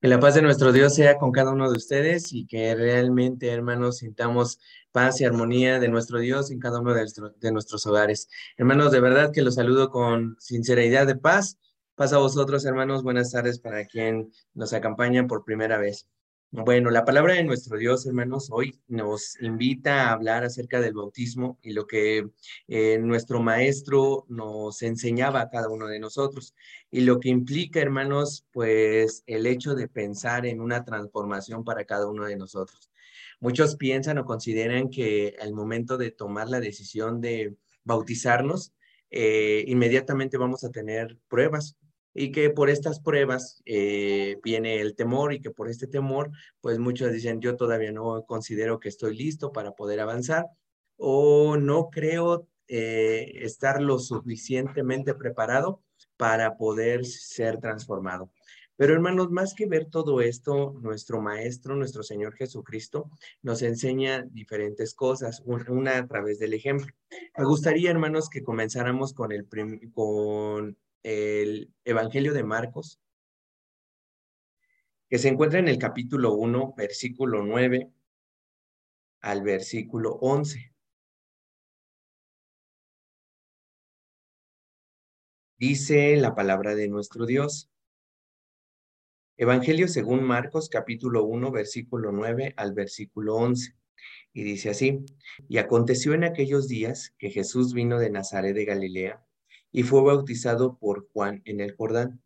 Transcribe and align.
Que 0.00 0.08
la 0.08 0.18
paz 0.18 0.34
de 0.34 0.40
nuestro 0.40 0.72
Dios 0.72 0.94
sea 0.94 1.18
con 1.18 1.30
cada 1.30 1.50
uno 1.50 1.70
de 1.70 1.76
ustedes 1.76 2.32
y 2.32 2.46
que 2.46 2.74
realmente, 2.74 3.50
hermanos, 3.50 3.98
sintamos 3.98 4.58
paz 4.92 5.20
y 5.20 5.26
armonía 5.26 5.78
de 5.78 5.88
nuestro 5.88 6.18
Dios 6.20 6.50
en 6.50 6.58
cada 6.58 6.80
uno 6.80 6.94
de, 6.94 7.52
nuestros 7.52 7.86
hogares. 7.86 8.28
Hermanos, 8.56 8.92
de 8.92 9.00
verdad 9.00 9.30
que 9.30 9.42
los 9.42 9.56
saludo 9.56 9.90
con 9.90 10.36
sinceridad 10.38 11.06
de 11.06 11.16
paz. 11.16 11.58
Paz 11.96 12.14
a 12.14 12.18
vosotros, 12.18 12.64
hermanos. 12.64 13.02
Buenas 13.02 13.30
tardes 13.30 13.58
para 13.58 13.84
quien 13.84 14.32
nos 14.54 14.72
acompaña 14.72 15.26
por 15.26 15.44
primera 15.44 15.76
vez. 15.76 16.06
Bueno, 16.52 16.90
la 16.90 17.04
palabra 17.04 17.34
de 17.34 17.44
nuestro 17.44 17.78
Dios, 17.78 18.04
hermanos, 18.06 18.48
hoy 18.50 18.76
nos 18.88 19.40
invita 19.40 20.08
a 20.08 20.12
hablar 20.12 20.42
acerca 20.42 20.80
del 20.80 20.94
bautismo 20.94 21.60
y 21.62 21.72
lo 21.74 21.86
que 21.86 22.28
eh, 22.66 22.98
nuestro 22.98 23.40
maestro 23.40 24.26
nos 24.28 24.82
enseñaba 24.82 25.42
a 25.42 25.48
cada 25.48 25.68
uno 25.68 25.86
de 25.86 26.00
nosotros. 26.00 26.56
Y 26.90 27.02
lo 27.02 27.20
que 27.20 27.28
implica, 27.28 27.78
hermanos, 27.78 28.46
pues 28.50 29.22
el 29.28 29.46
hecho 29.46 29.76
de 29.76 29.86
pensar 29.86 30.44
en 30.44 30.60
una 30.60 30.84
transformación 30.84 31.62
para 31.62 31.84
cada 31.84 32.08
uno 32.08 32.24
de 32.24 32.34
nosotros. 32.34 32.90
Muchos 33.38 33.76
piensan 33.76 34.18
o 34.18 34.24
consideran 34.24 34.90
que 34.90 35.36
al 35.40 35.54
momento 35.54 35.98
de 35.98 36.10
tomar 36.10 36.48
la 36.48 36.58
decisión 36.58 37.20
de 37.20 37.54
bautizarnos, 37.84 38.72
eh, 39.12 39.64
inmediatamente 39.68 40.36
vamos 40.36 40.64
a 40.64 40.70
tener 40.70 41.16
pruebas, 41.28 41.76
y 42.14 42.32
que 42.32 42.50
por 42.50 42.70
estas 42.70 43.00
pruebas 43.00 43.62
eh, 43.66 44.38
viene 44.42 44.80
el 44.80 44.94
temor 44.96 45.32
y 45.32 45.40
que 45.40 45.50
por 45.50 45.68
este 45.68 45.86
temor, 45.86 46.30
pues 46.60 46.78
muchos 46.78 47.12
dicen, 47.12 47.40
yo 47.40 47.56
todavía 47.56 47.92
no 47.92 48.24
considero 48.26 48.80
que 48.80 48.88
estoy 48.88 49.16
listo 49.16 49.52
para 49.52 49.72
poder 49.72 50.00
avanzar 50.00 50.46
o 50.96 51.56
no 51.56 51.90
creo 51.90 52.48
eh, 52.68 53.32
estar 53.42 53.80
lo 53.80 53.98
suficientemente 53.98 55.14
preparado 55.14 55.82
para 56.16 56.56
poder 56.56 57.04
ser 57.06 57.58
transformado. 57.58 58.30
Pero 58.76 58.94
hermanos, 58.94 59.30
más 59.30 59.52
que 59.52 59.66
ver 59.66 59.86
todo 59.86 60.22
esto, 60.22 60.74
nuestro 60.80 61.20
Maestro, 61.20 61.76
nuestro 61.76 62.02
Señor 62.02 62.34
Jesucristo, 62.34 63.10
nos 63.42 63.60
enseña 63.60 64.24
diferentes 64.30 64.94
cosas, 64.94 65.42
una 65.44 65.98
a 65.98 66.06
través 66.06 66.38
del 66.38 66.54
ejemplo. 66.54 66.86
Me 67.36 67.44
gustaría, 67.44 67.90
hermanos, 67.90 68.30
que 68.30 68.42
comenzáramos 68.42 69.12
con, 69.12 69.32
el 69.32 69.46
con 69.92 70.78
el 71.02 71.72
Evangelio 71.84 72.32
de 72.32 72.44
Marcos, 72.44 73.00
que 75.08 75.18
se 75.18 75.28
encuentra 75.28 75.58
en 75.58 75.68
el 75.68 75.78
capítulo 75.78 76.34
1, 76.34 76.74
versículo 76.76 77.42
9 77.42 77.90
al 79.20 79.42
versículo 79.42 80.12
11. 80.20 80.72
Dice 85.58 86.16
la 86.16 86.34
palabra 86.34 86.74
de 86.74 86.88
nuestro 86.88 87.26
Dios. 87.26 87.70
Evangelio 89.36 89.88
según 89.88 90.22
Marcos, 90.22 90.68
capítulo 90.68 91.24
1, 91.24 91.50
versículo 91.50 92.12
9 92.12 92.54
al 92.56 92.72
versículo 92.72 93.36
11. 93.36 93.74
Y 94.32 94.44
dice 94.44 94.70
así, 94.70 95.04
y 95.48 95.58
aconteció 95.58 96.14
en 96.14 96.24
aquellos 96.24 96.68
días 96.68 97.14
que 97.18 97.30
Jesús 97.30 97.74
vino 97.74 97.98
de 97.98 98.10
Nazaret 98.10 98.54
de 98.54 98.64
Galilea 98.64 99.26
y 99.72 99.82
fue 99.82 100.02
bautizado 100.02 100.76
por 100.78 101.08
Juan 101.12 101.42
en 101.44 101.60
el 101.60 101.74
Jordán. 101.74 102.22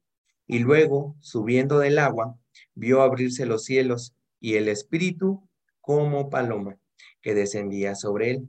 Y 0.47 0.61
luego, 0.61 1.17
subiendo 1.21 1.79
del 1.79 1.99
agua, 1.99 2.39
vio 2.75 3.03
abrirse 3.03 3.47
los 3.47 3.65
cielos 3.65 4.15
y 4.41 4.55
el 4.55 4.69
Espíritu 4.69 5.49
como 5.81 6.31
paloma 6.31 6.79
que 7.21 7.35
descendía 7.35 7.95
sobre 7.95 8.31
él. 8.31 8.49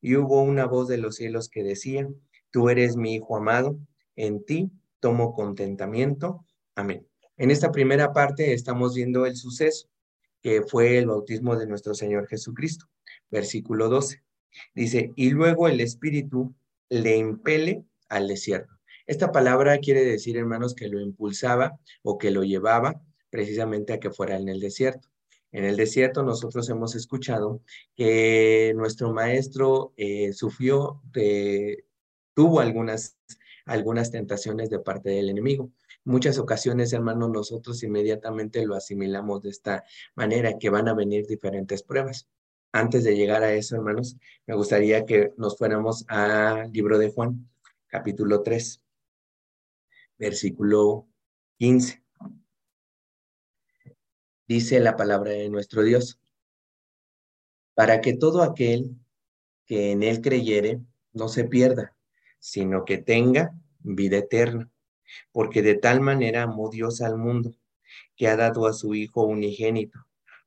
Y 0.00 0.16
hubo 0.16 0.42
una 0.42 0.66
voz 0.66 0.88
de 0.88 0.98
los 0.98 1.16
cielos 1.16 1.48
que 1.48 1.62
decía, 1.62 2.08
Tú 2.54 2.68
eres 2.68 2.96
mi 2.96 3.16
Hijo 3.16 3.36
amado, 3.36 3.80
en 4.14 4.44
ti 4.44 4.70
tomo 5.00 5.34
contentamiento. 5.34 6.46
Amén. 6.76 7.04
En 7.36 7.50
esta 7.50 7.72
primera 7.72 8.12
parte 8.12 8.52
estamos 8.52 8.94
viendo 8.94 9.26
el 9.26 9.34
suceso, 9.34 9.88
que 10.40 10.62
fue 10.62 10.98
el 10.98 11.08
bautismo 11.08 11.56
de 11.56 11.66
nuestro 11.66 11.94
Señor 11.94 12.28
Jesucristo. 12.28 12.86
Versículo 13.28 13.88
12. 13.88 14.22
Dice, 14.72 15.12
y 15.16 15.30
luego 15.30 15.66
el 15.66 15.80
Espíritu 15.80 16.54
le 16.88 17.16
impele 17.16 17.84
al 18.14 18.28
desierto. 18.28 18.74
Esta 19.06 19.32
palabra 19.32 19.78
quiere 19.78 20.04
decir, 20.04 20.36
hermanos, 20.36 20.74
que 20.74 20.88
lo 20.88 21.00
impulsaba 21.00 21.78
o 22.02 22.16
que 22.16 22.30
lo 22.30 22.42
llevaba 22.42 23.02
precisamente 23.28 23.92
a 23.92 24.00
que 24.00 24.10
fuera 24.10 24.36
en 24.36 24.48
el 24.48 24.60
desierto. 24.60 25.08
En 25.52 25.64
el 25.64 25.76
desierto 25.76 26.22
nosotros 26.22 26.68
hemos 26.68 26.94
escuchado 26.94 27.60
que 27.94 28.72
nuestro 28.76 29.12
maestro 29.12 29.92
eh, 29.96 30.32
sufrió, 30.32 31.02
de, 31.12 31.84
tuvo 32.34 32.60
algunas, 32.60 33.16
algunas 33.66 34.10
tentaciones 34.10 34.70
de 34.70 34.80
parte 34.80 35.10
del 35.10 35.28
enemigo. 35.28 35.70
Muchas 36.04 36.38
ocasiones, 36.38 36.92
hermanos, 36.92 37.30
nosotros 37.30 37.82
inmediatamente 37.82 38.66
lo 38.66 38.74
asimilamos 38.74 39.42
de 39.42 39.50
esta 39.50 39.84
manera, 40.14 40.58
que 40.58 40.70
van 40.70 40.88
a 40.88 40.94
venir 40.94 41.26
diferentes 41.26 41.82
pruebas. 41.82 42.28
Antes 42.72 43.04
de 43.04 43.16
llegar 43.16 43.44
a 43.44 43.52
eso, 43.54 43.76
hermanos, 43.76 44.16
me 44.46 44.54
gustaría 44.54 45.06
que 45.06 45.32
nos 45.36 45.56
fuéramos 45.56 46.04
al 46.08 46.72
libro 46.72 46.98
de 46.98 47.10
Juan, 47.10 47.48
capítulo 47.94 48.42
3, 48.42 48.82
versículo 50.18 51.06
15. 51.58 52.02
Dice 54.48 54.80
la 54.80 54.96
palabra 54.96 55.30
de 55.30 55.48
nuestro 55.48 55.84
Dios, 55.84 56.18
para 57.72 58.00
que 58.00 58.12
todo 58.14 58.42
aquel 58.42 58.96
que 59.64 59.92
en 59.92 60.02
él 60.02 60.20
creyere 60.22 60.80
no 61.12 61.28
se 61.28 61.44
pierda, 61.44 61.96
sino 62.40 62.84
que 62.84 62.98
tenga 62.98 63.54
vida 63.78 64.16
eterna, 64.16 64.68
porque 65.30 65.62
de 65.62 65.76
tal 65.76 66.00
manera 66.00 66.42
amó 66.42 66.70
Dios 66.70 67.00
al 67.00 67.16
mundo, 67.16 67.52
que 68.16 68.26
ha 68.26 68.34
dado 68.34 68.66
a 68.66 68.72
su 68.72 68.96
Hijo 68.96 69.22
unigénito, 69.22 70.04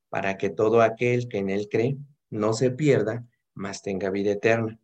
para 0.10 0.38
que 0.38 0.50
todo 0.50 0.82
aquel 0.82 1.30
que 1.30 1.38
en 1.38 1.50
él 1.50 1.70
cree 1.72 1.96
no 2.30 2.52
se 2.52 2.72
pierda, 2.72 3.26
mas 3.54 3.84
tenga 3.84 4.10
vida 4.10 4.32
eterna 4.32 4.78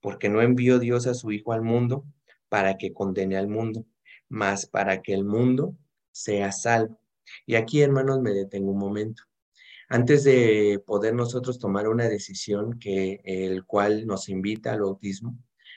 porque 0.00 0.28
no 0.28 0.42
envió 0.42 0.78
Dios 0.78 1.06
a 1.06 1.14
su 1.14 1.32
Hijo 1.32 1.52
al 1.52 1.62
mundo 1.62 2.04
para 2.48 2.76
que 2.76 2.92
condene 2.92 3.36
al 3.36 3.48
mundo, 3.48 3.86
mas 4.28 4.66
para 4.66 5.02
que 5.02 5.14
el 5.14 5.24
mundo 5.24 5.76
sea 6.12 6.52
salvo. 6.52 7.00
Y 7.46 7.54
aquí, 7.54 7.80
hermanos, 7.80 8.20
me 8.20 8.32
detengo 8.32 8.72
un 8.72 8.78
momento. 8.78 9.22
Antes 9.88 10.24
de 10.24 10.82
poder 10.86 11.14
nosotros 11.14 11.58
tomar 11.58 11.88
una 11.88 12.08
decisión 12.08 12.78
que 12.78 13.20
el 13.24 13.64
cual 13.64 14.06
nos 14.06 14.28
invita 14.28 14.72
al 14.72 14.82
bautismo, 14.82 15.36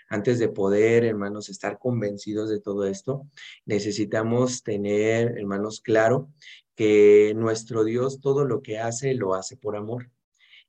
antes 0.10 0.38
de 0.38 0.50
poder, 0.50 1.06
hermanos, 1.06 1.50
estar 1.50 1.80
convencidos 1.80 2.50
de 2.50 2.60
todo 2.60 2.86
esto, 2.86 3.28
necesitamos 3.66 4.62
tener, 4.62 5.38
hermanos, 5.38 5.82
claro 5.82 6.30
que 6.76 7.34
nuestro 7.36 7.84
Dios 7.84 8.20
todo 8.20 8.46
lo 8.46 8.62
que 8.62 8.78
hace 8.80 9.16
lo 9.16 9.34
hace 9.34 9.58
por 9.58 9.76
amor 9.76 10.12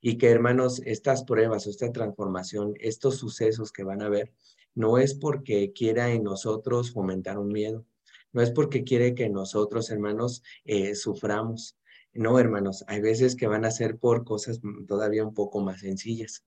y 0.07 0.19
que 0.19 0.29
hermanos, 0.29 0.83
estas 0.85 1.23
pruebas, 1.23 1.65
esta 1.65 1.91
transformación, 1.91 2.75
estos 2.79 3.17
sucesos 3.17 3.71
que 3.71 3.83
van 3.83 4.03
a 4.03 4.07
ver, 4.07 4.31
no 4.75 4.99
es 4.99 5.15
porque 5.15 5.73
quiera 5.73 6.11
en 6.11 6.21
nosotros 6.21 6.91
fomentar 6.91 7.39
un 7.39 7.47
miedo, 7.47 7.87
no 8.31 8.43
es 8.43 8.51
porque 8.51 8.83
quiere 8.83 9.15
que 9.15 9.29
nosotros, 9.29 9.89
hermanos, 9.89 10.43
eh, 10.63 10.93
suframos. 10.93 11.79
No, 12.13 12.37
hermanos, 12.37 12.83
hay 12.85 13.01
veces 13.01 13.35
que 13.35 13.47
van 13.47 13.65
a 13.65 13.71
ser 13.71 13.97
por 13.97 14.25
cosas 14.25 14.61
todavía 14.87 15.25
un 15.25 15.33
poco 15.33 15.59
más 15.61 15.79
sencillas. 15.79 16.43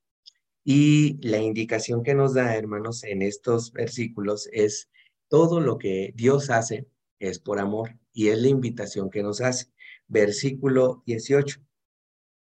Y 0.63 1.19
la 1.27 1.39
indicación 1.39 2.05
que 2.05 2.15
nos 2.15 2.35
da, 2.35 2.55
hermanos, 2.55 3.03
en 3.03 3.23
estos 3.23 3.73
versículos 3.73 4.49
es 4.53 4.89
todo 5.27 5.59
lo 5.59 5.79
que 5.79 6.13
Dios 6.15 6.51
hace 6.51 6.87
es 7.19 7.41
por 7.41 7.59
amor 7.59 7.99
y 8.13 8.29
es 8.29 8.41
la 8.41 8.51
invitación 8.51 9.11
que 9.11 9.25
nos 9.25 9.41
hace. 9.41 9.67
Versículo 10.07 11.03
18 11.07 11.68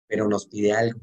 pero 0.08 0.28
nos 0.28 0.48
pide 0.48 0.74
algo. 0.74 1.00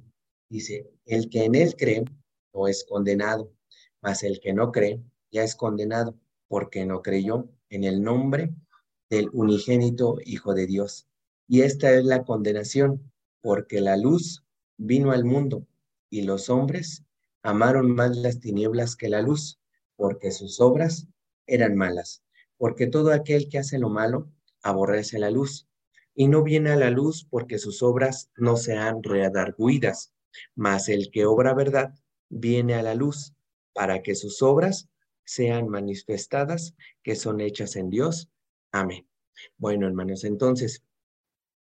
Dice, 0.48 0.90
el 1.06 1.28
que 1.28 1.44
en 1.44 1.54
él 1.54 1.74
cree 1.76 2.04
no 2.52 2.68
es 2.68 2.84
condenado, 2.84 3.52
mas 4.00 4.22
el 4.22 4.40
que 4.40 4.52
no 4.52 4.72
cree 4.72 5.00
ya 5.30 5.42
es 5.42 5.56
condenado 5.56 6.18
porque 6.48 6.84
no 6.84 7.02
creyó 7.02 7.48
en 7.70 7.84
el 7.84 8.02
nombre 8.02 8.54
del 9.10 9.28
unigénito 9.32 10.18
Hijo 10.24 10.54
de 10.54 10.66
Dios. 10.66 11.06
Y 11.48 11.62
esta 11.62 11.92
es 11.92 12.04
la 12.04 12.24
condenación, 12.24 13.12
porque 13.40 13.80
la 13.80 13.96
luz 13.96 14.44
vino 14.76 15.12
al 15.12 15.24
mundo 15.24 15.66
y 16.10 16.22
los 16.22 16.48
hombres 16.48 17.04
amaron 17.42 17.90
más 17.90 18.16
las 18.16 18.40
tinieblas 18.40 18.96
que 18.96 19.08
la 19.08 19.20
luz, 19.20 19.58
porque 19.96 20.30
sus 20.30 20.60
obras 20.60 21.06
eran 21.46 21.76
malas. 21.76 22.22
Porque 22.56 22.86
todo 22.86 23.12
aquel 23.12 23.48
que 23.48 23.58
hace 23.58 23.78
lo 23.78 23.90
malo 23.90 24.30
aborrece 24.62 25.18
la 25.18 25.30
luz 25.30 25.66
y 26.14 26.28
no 26.28 26.42
viene 26.42 26.70
a 26.70 26.76
la 26.76 26.90
luz 26.90 27.26
porque 27.28 27.58
sus 27.58 27.82
obras 27.82 28.30
no 28.36 28.56
sean 28.56 29.02
readarguidas, 29.02 30.12
mas 30.54 30.88
el 30.88 31.10
que 31.10 31.26
obra 31.26 31.54
verdad 31.54 31.94
viene 32.28 32.74
a 32.74 32.82
la 32.82 32.94
luz 32.94 33.34
para 33.72 34.02
que 34.02 34.14
sus 34.14 34.42
obras 34.42 34.88
sean 35.24 35.68
manifestadas, 35.68 36.74
que 37.02 37.16
son 37.16 37.40
hechas 37.40 37.76
en 37.76 37.90
Dios. 37.90 38.28
Amén. 38.72 39.06
Bueno, 39.56 39.86
hermanos, 39.86 40.24
entonces, 40.24 40.82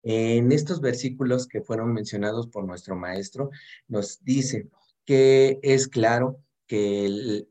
en 0.03 0.51
estos 0.51 0.79
versículos 0.79 1.47
que 1.47 1.61
fueron 1.61 1.93
mencionados 1.93 2.47
por 2.47 2.65
nuestro 2.65 2.95
maestro, 2.95 3.49
nos 3.87 4.23
dice 4.23 4.69
que 5.05 5.59
es 5.61 5.87
claro 5.87 6.41
que 6.69 7.03
el, 7.07 7.49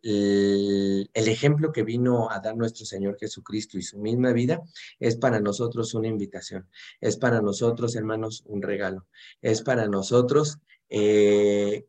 el, 1.12 1.28
ejemplo 1.28 1.72
que 1.72 1.82
vino 1.82 2.30
a 2.30 2.38
dar 2.38 2.56
nuestro 2.56 2.86
Señor 2.86 3.18
Jesucristo 3.18 3.76
y 3.76 3.82
su 3.82 3.98
misma 3.98 4.32
vida 4.32 4.62
es 5.00 5.16
para 5.16 5.40
nosotros 5.40 5.92
una 5.94 6.06
invitación, 6.06 6.68
es 7.00 7.16
para 7.16 7.42
nosotros, 7.42 7.96
hermanos, 7.96 8.44
un 8.46 8.62
regalo, 8.62 9.08
es 9.42 9.62
para 9.62 9.88
nosotros 9.88 10.58
eh, 10.88 11.88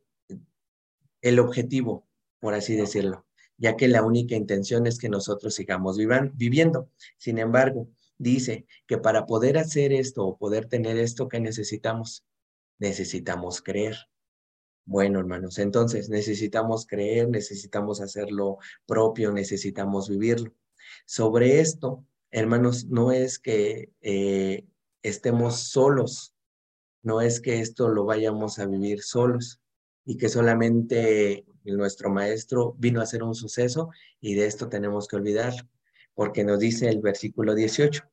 el 1.22 1.40
objetivo, 1.40 2.08
por 2.40 2.56
así 2.56 2.76
decirlo, 2.76 3.28
ya 3.58 3.78
que 3.78 3.88
la 3.88 4.02
única 4.02 4.36
intención 4.36 4.88
es 4.88 4.98
que 4.98 5.10
nosotros 5.10 5.54
sigamos 5.54 5.98
viviendo. 6.34 6.90
Sin 7.18 7.38
embargo, 7.38 7.90
dice 8.18 8.66
que 8.88 8.98
para 8.98 9.28
poder 9.28 9.60
hacer 9.60 9.94
esto 9.94 10.26
o 10.26 10.38
poder 10.40 10.66
tener 10.66 10.98
esto 10.98 11.28
que 11.30 11.40
necesitamos, 11.40 12.26
necesitamos 12.80 13.62
creer. 13.62 13.98
Bueno, 14.90 15.20
hermanos, 15.20 15.60
entonces 15.60 16.10
necesitamos 16.10 16.88
creer, 16.88 17.30
necesitamos 17.30 18.02
hacerlo 18.02 18.58
propio, 18.88 19.32
necesitamos 19.32 20.10
vivirlo. 20.10 20.52
Sobre 21.06 21.60
esto, 21.60 22.04
hermanos, 22.32 22.86
no 22.86 23.12
es 23.12 23.38
que 23.38 23.92
eh, 24.02 24.66
estemos 25.04 25.60
solos, 25.60 26.34
no 27.04 27.22
es 27.22 27.40
que 27.40 27.60
esto 27.60 27.90
lo 27.90 28.06
vayamos 28.06 28.58
a 28.58 28.66
vivir 28.66 29.04
solos 29.04 29.62
y 30.06 30.18
que 30.18 30.28
solamente 30.28 31.46
nuestro 31.66 32.10
maestro 32.10 32.74
vino 32.80 33.00
a 33.00 33.04
hacer 33.04 33.22
un 33.22 33.36
suceso 33.36 33.92
y 34.20 34.34
de 34.34 34.48
esto 34.48 34.70
tenemos 34.70 35.08
que 35.08 35.18
olvidarlo, 35.18 35.70
porque 36.16 36.44
nos 36.44 36.58
dice 36.58 36.90
el 36.90 37.00
versículo 37.00 37.54
18, 37.54 38.10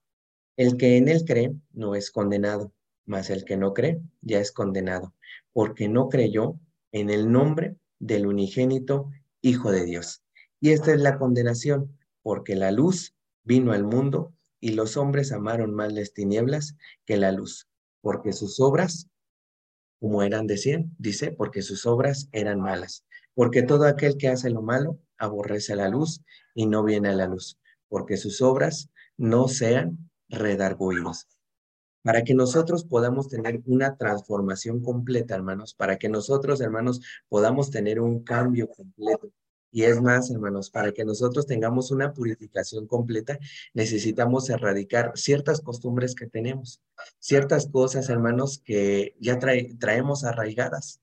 el 0.59 0.77
que 0.77 0.99
en 0.99 1.09
él 1.09 1.25
cree 1.25 1.55
no 1.73 1.95
es 1.95 2.11
condenado, 2.11 2.75
mas 3.07 3.31
el 3.31 3.47
que 3.47 3.57
no 3.57 3.73
cree 3.73 3.99
ya 4.21 4.41
es 4.41 4.53
condenado, 4.53 5.15
porque 5.55 5.89
no 5.89 6.11
creyó 6.11 6.61
en 6.93 7.11
el 7.11 7.31
nombre 7.31 7.77
del 7.99 8.27
unigénito 8.27 9.11
Hijo 9.41 9.71
de 9.71 9.85
Dios. 9.85 10.23
Y 10.61 10.71
esta 10.71 10.93
es 10.93 11.01
la 11.01 11.19
condenación, 11.19 11.97
porque 12.23 12.57
la 12.57 12.73
luz 12.73 13.15
vino 13.45 13.73
al 13.73 13.85
mundo 13.85 14.33
y 14.61 14.71
los 14.71 14.97
hombres 14.97 15.31
amaron 15.33 15.75
más 15.75 15.93
las 15.93 16.13
tinieblas 16.13 16.77
que 17.05 17.17
la 17.17 17.31
luz, 17.31 17.69
porque 18.01 18.33
sus 18.33 18.59
obras, 18.59 19.09
como 20.01 20.23
eran 20.23 20.47
de 20.47 20.57
cien, 20.57 20.95
dice, 20.99 21.31
porque 21.31 21.63
sus 21.63 21.87
obras 21.87 22.29
eran 22.33 22.61
malas. 22.61 23.05
Porque 23.35 23.63
todo 23.63 23.85
aquel 23.87 24.17
que 24.17 24.29
hace 24.29 24.51
lo 24.51 24.63
malo 24.63 24.99
aborrece 25.19 25.77
la 25.77 25.89
luz 25.89 26.23
y 26.55 26.67
no 26.67 26.83
viene 26.83 27.11
a 27.11 27.15
la 27.15 27.27
luz, 27.27 27.59
porque 27.89 28.17
sus 28.17 28.43
obras 28.43 28.91
no 29.17 29.49
sean 29.49 30.11
redarguidas 30.29 31.29
para 32.07 32.23
que 32.23 32.35
nosotros 32.35 32.85
podamos 32.85 33.27
tener 33.29 33.63
una 33.67 33.97
transformación 33.97 34.81
completa, 34.81 35.35
hermanos, 35.35 35.75
para 35.75 35.97
que 35.97 36.09
nosotros, 36.09 36.61
hermanos, 36.61 37.01
podamos 37.29 37.73
tener 37.73 37.99
un 37.99 38.23
cambio 38.23 38.69
completo. 38.69 39.33
Y 39.73 39.83
es 39.83 40.01
más, 40.01 40.31
hermanos, 40.31 40.71
para 40.71 40.93
que 40.93 41.05
nosotros 41.05 41.47
tengamos 41.47 41.91
una 41.91 42.13
purificación 42.13 42.87
completa, 42.87 43.41
necesitamos 43.75 44.49
erradicar 44.51 45.11
ciertas 45.17 45.61
costumbres 45.61 46.15
que 46.15 46.29
tenemos, 46.29 46.81
ciertas 47.19 47.67
cosas, 47.67 48.09
hermanos, 48.09 48.63
que 48.65 49.17
ya 49.19 49.41
traemos 49.41 50.23
arraigadas. 50.23 51.01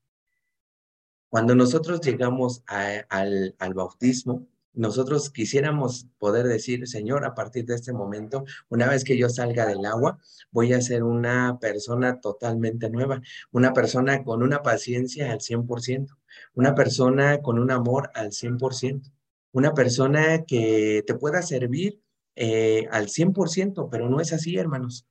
Cuando 1.28 1.54
nosotros 1.54 2.00
llegamos 2.00 2.64
al, 2.66 3.54
bautismo, 3.76 4.48
nosotros 4.74 5.30
quisiéramos 5.30 6.08
poder 6.18 6.48
decir, 6.48 6.88
Señor, 6.88 7.26
a 7.26 7.36
partir 7.36 7.66
de 7.66 7.76
este 7.76 7.94
momento, 7.94 8.44
una 8.70 8.88
vez 8.88 9.04
que 9.04 9.18
yo 9.18 9.30
salga 9.30 9.66
del 9.66 9.86
agua, 9.86 10.20
voy 10.52 10.74
a 10.74 10.82
ser 10.82 11.04
una 11.04 11.60
persona 11.60 12.20
totalmente 12.20 12.90
nueva, 12.90 13.22
una 13.52 13.74
persona 13.74 14.24
con 14.24 14.42
una 14.42 14.64
paciencia 14.64 15.32
al 15.32 15.40
100%, 15.40 16.18
una 16.56 16.74
persona 16.74 17.42
con 17.42 17.60
un 17.60 17.72
amor 17.72 18.10
al 18.16 18.32
100%, 18.32 19.12
una 19.52 19.74
persona 19.74 20.44
que 20.46 21.04
te 21.06 21.16
pueda 21.16 21.44
servir 21.44 22.02
eh, 22.36 22.88
al 22.92 23.08
100%, 23.08 23.90
pero 23.92 24.10
no 24.10 24.20
es 24.20 24.34
así, 24.34 24.58
hermanos. 24.58 25.06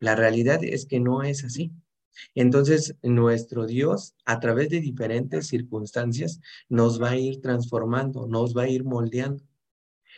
La 0.00 0.16
realidad 0.16 0.62
es 0.62 0.86
que 0.86 0.98
no 0.98 1.22
es 1.22 1.44
así. 1.44 1.72
Entonces, 2.34 2.94
nuestro 3.02 3.66
Dios, 3.66 4.14
a 4.24 4.40
través 4.40 4.68
de 4.70 4.80
diferentes 4.80 5.48
circunstancias, 5.48 6.40
nos 6.68 7.00
va 7.00 7.10
a 7.10 7.16
ir 7.16 7.40
transformando, 7.40 8.26
nos 8.26 8.56
va 8.56 8.62
a 8.62 8.68
ir 8.68 8.84
moldeando, 8.84 9.44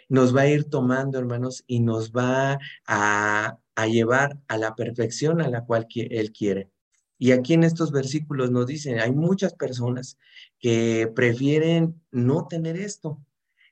nos 0.09 0.35
va 0.35 0.43
a 0.43 0.49
ir 0.49 0.65
tomando, 0.65 1.19
hermanos, 1.19 1.65
y 1.67 1.81
nos 1.81 2.13
va 2.13 2.59
a, 2.87 3.59
llevar 3.89 4.39
a 4.49 4.57
la 4.59 4.75
perfección 4.75 5.41
a 5.41 5.49
la 5.49 5.65
cual 5.65 5.87
Él 5.95 6.33
quiere. 6.33 6.71
Y 7.19 7.33
aquí 7.33 7.55
en 7.55 7.65
estos 7.65 7.93
versículos 7.93 8.51
nos 8.51 8.67
dicen, 8.67 9.01
hay 9.01 9.13
muchas 9.13 9.55
personas 9.55 10.19
que 10.59 11.11
prefieren 11.15 12.01
no 12.11 12.47
tener 12.47 12.77
esto, 12.77 13.21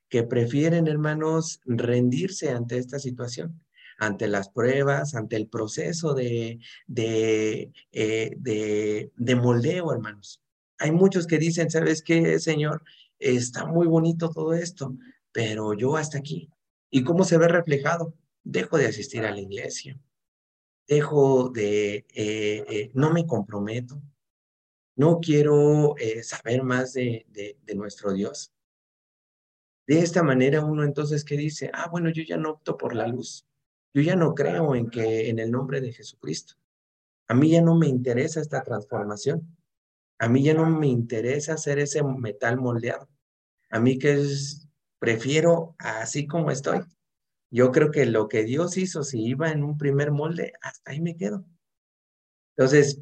que 0.09 0.23
prefieren, 0.23 0.87
hermanos, 0.87 1.61
rendirse 1.65 2.51
ante 2.51 2.79
esta 2.79 2.99
situación 2.99 3.64
ante 3.99 4.29
las 4.29 4.49
pruebas, 4.49 5.15
ante 5.15 5.37
el 5.37 5.49
proceso 5.49 6.15
de, 6.15 6.61
eh, 6.97 7.71
de, 8.39 9.13
de 9.17 9.37
moldeo, 9.37 9.93
hermanos. 9.93 10.43
Hay 10.79 10.91
muchos 10.91 11.27
que 11.27 11.39
dicen, 11.39 11.71
¿sabes 11.71 12.03
qué, 12.03 12.39
Señor? 12.39 12.83
Está 13.19 13.67
muy 13.67 13.87
bonito 13.87 14.31
todo 14.31 14.55
esto, 14.55 14.97
pero 15.33 15.75
yo 15.75 15.97
hasta 15.97 16.19
aquí. 16.19 16.51
¿Y 16.91 17.05
cómo 17.05 17.25
se 17.25 17.39
ve 17.39 17.49
reflejado? 17.49 18.15
Dejo 18.43 18.77
de 18.77 18.87
asistir 18.87 19.25
a 19.25 19.31
la 19.31 19.41
iglesia, 19.41 19.99
dejo 20.87 21.49
de, 21.49 22.07
eh, 22.15 22.65
eh, 22.69 22.91
no 22.95 23.13
me 23.13 23.27
comprometo, 23.27 24.03
no 24.97 25.19
quiero 25.21 25.95
saber 26.23 26.63
más 26.63 26.93
de, 26.93 27.27
de, 27.31 27.59
de, 27.65 27.75
nuestro 27.75 28.13
Dios. 28.13 28.53
De 29.87 29.99
esta 29.99 30.23
manera 30.23 30.65
uno 30.65 30.85
entonces 30.85 31.25
que 31.25 31.37
dice, 31.37 31.71
ah, 31.73 31.89
bueno, 31.91 32.11
yo 32.11 32.23
ya 32.23 32.37
no 32.37 32.51
opto 32.51 32.77
por 32.77 32.95
la 32.95 33.09
luz, 33.09 33.47
yo 33.95 34.03
ya 34.03 34.17
no 34.17 34.35
creo 34.35 34.75
en 34.75 34.91
que 34.91 35.31
en 35.31 35.39
el 35.39 35.53
nombre 35.53 35.81
de 35.81 35.93
Jesucristo. 35.93 36.55
A 37.29 37.35
mí 37.35 37.51
ya 37.51 37.63
no 37.63 37.77
me 37.77 37.87
interesa 37.87 38.41
esta 38.41 38.63
transformación. 38.63 39.57
A 40.19 40.29
mí 40.29 40.43
ya 40.43 40.53
no 40.53 40.69
me 40.69 40.89
interesa 40.89 41.55
hacer 41.55 41.79
ese 41.79 42.03
metal 42.03 42.59
moldeado. 42.59 43.09
A 43.71 43.79
mí 43.79 43.99
que 43.99 44.15
es, 44.15 44.69
prefiero 44.99 45.77
así 45.79 46.27
como 46.27 46.51
estoy. 46.51 46.81
Yo 47.51 47.71
creo 47.71 47.93
que 47.93 48.05
lo 48.05 48.29
que 48.29 48.43
Dios 48.43 48.77
hizo, 48.77 49.05
si 49.05 49.23
iba 49.25 49.51
en 49.51 49.63
un 49.63 49.79
primer 49.79 50.11
molde, 50.11 50.53
hasta 50.61 50.91
ahí 50.91 51.01
me 51.01 51.17
quedo. 51.17 51.45
Entonces, 52.57 53.01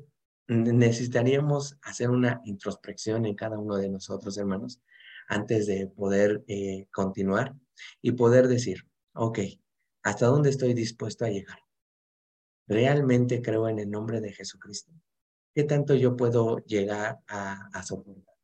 necesitaríamos 0.48 1.78
hacer 1.82 2.10
una 2.10 2.42
introspección 2.44 3.24
en 3.24 3.34
cada 3.34 3.58
uno 3.58 3.76
de 3.76 3.88
nosotros, 3.88 4.36
hermanos, 4.36 4.82
antes 5.28 5.66
de 5.66 5.86
poder 5.86 6.44
eh, 6.48 6.86
continuar 6.92 7.54
y 8.02 8.12
poder 8.12 8.48
decir, 8.48 8.86
ok, 9.14 9.38
¿Hasta 10.02 10.26
dónde 10.26 10.50
estoy 10.50 10.74
dispuesto 10.74 11.24
a 11.24 11.30
llegar? 11.30 11.58
¿Realmente 12.66 13.40
creo 13.40 13.68
en 13.68 13.78
el 13.78 13.90
nombre 13.90 14.20
de 14.20 14.32
Jesucristo? 14.32 14.92
¿Qué 15.54 15.64
tanto 15.64 15.94
yo 15.94 16.16
puedo 16.16 16.58
llegar 16.64 17.20
a, 17.28 17.82
soportar? 17.84 18.34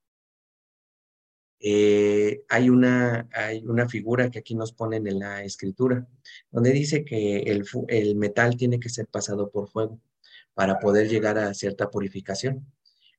Eh, 1.61 2.45
hay, 2.49 2.71
una, 2.71 3.29
hay 3.33 3.65
una 3.67 3.89
figura 3.89 4.31
que 4.31 4.39
aquí 4.39 4.55
nos 4.55 4.73
ponen 4.73 5.07
en 5.09 5.19
la 5.19 5.43
escritura, 5.43 6.07
donde 6.51 6.71
dice 6.71 7.05
que 7.05 7.39
el, 7.39 8.15
metal 8.17 8.57
tiene 8.57 8.79
que 8.79 8.89
ser 8.89 9.09
pasado 9.09 9.51
por 9.51 9.69
fuego 9.69 9.99
para 10.55 10.79
poder 10.79 11.09
llegar 11.09 11.39
a 11.39 11.55
cierta 11.55 11.91
purificación. 11.91 12.73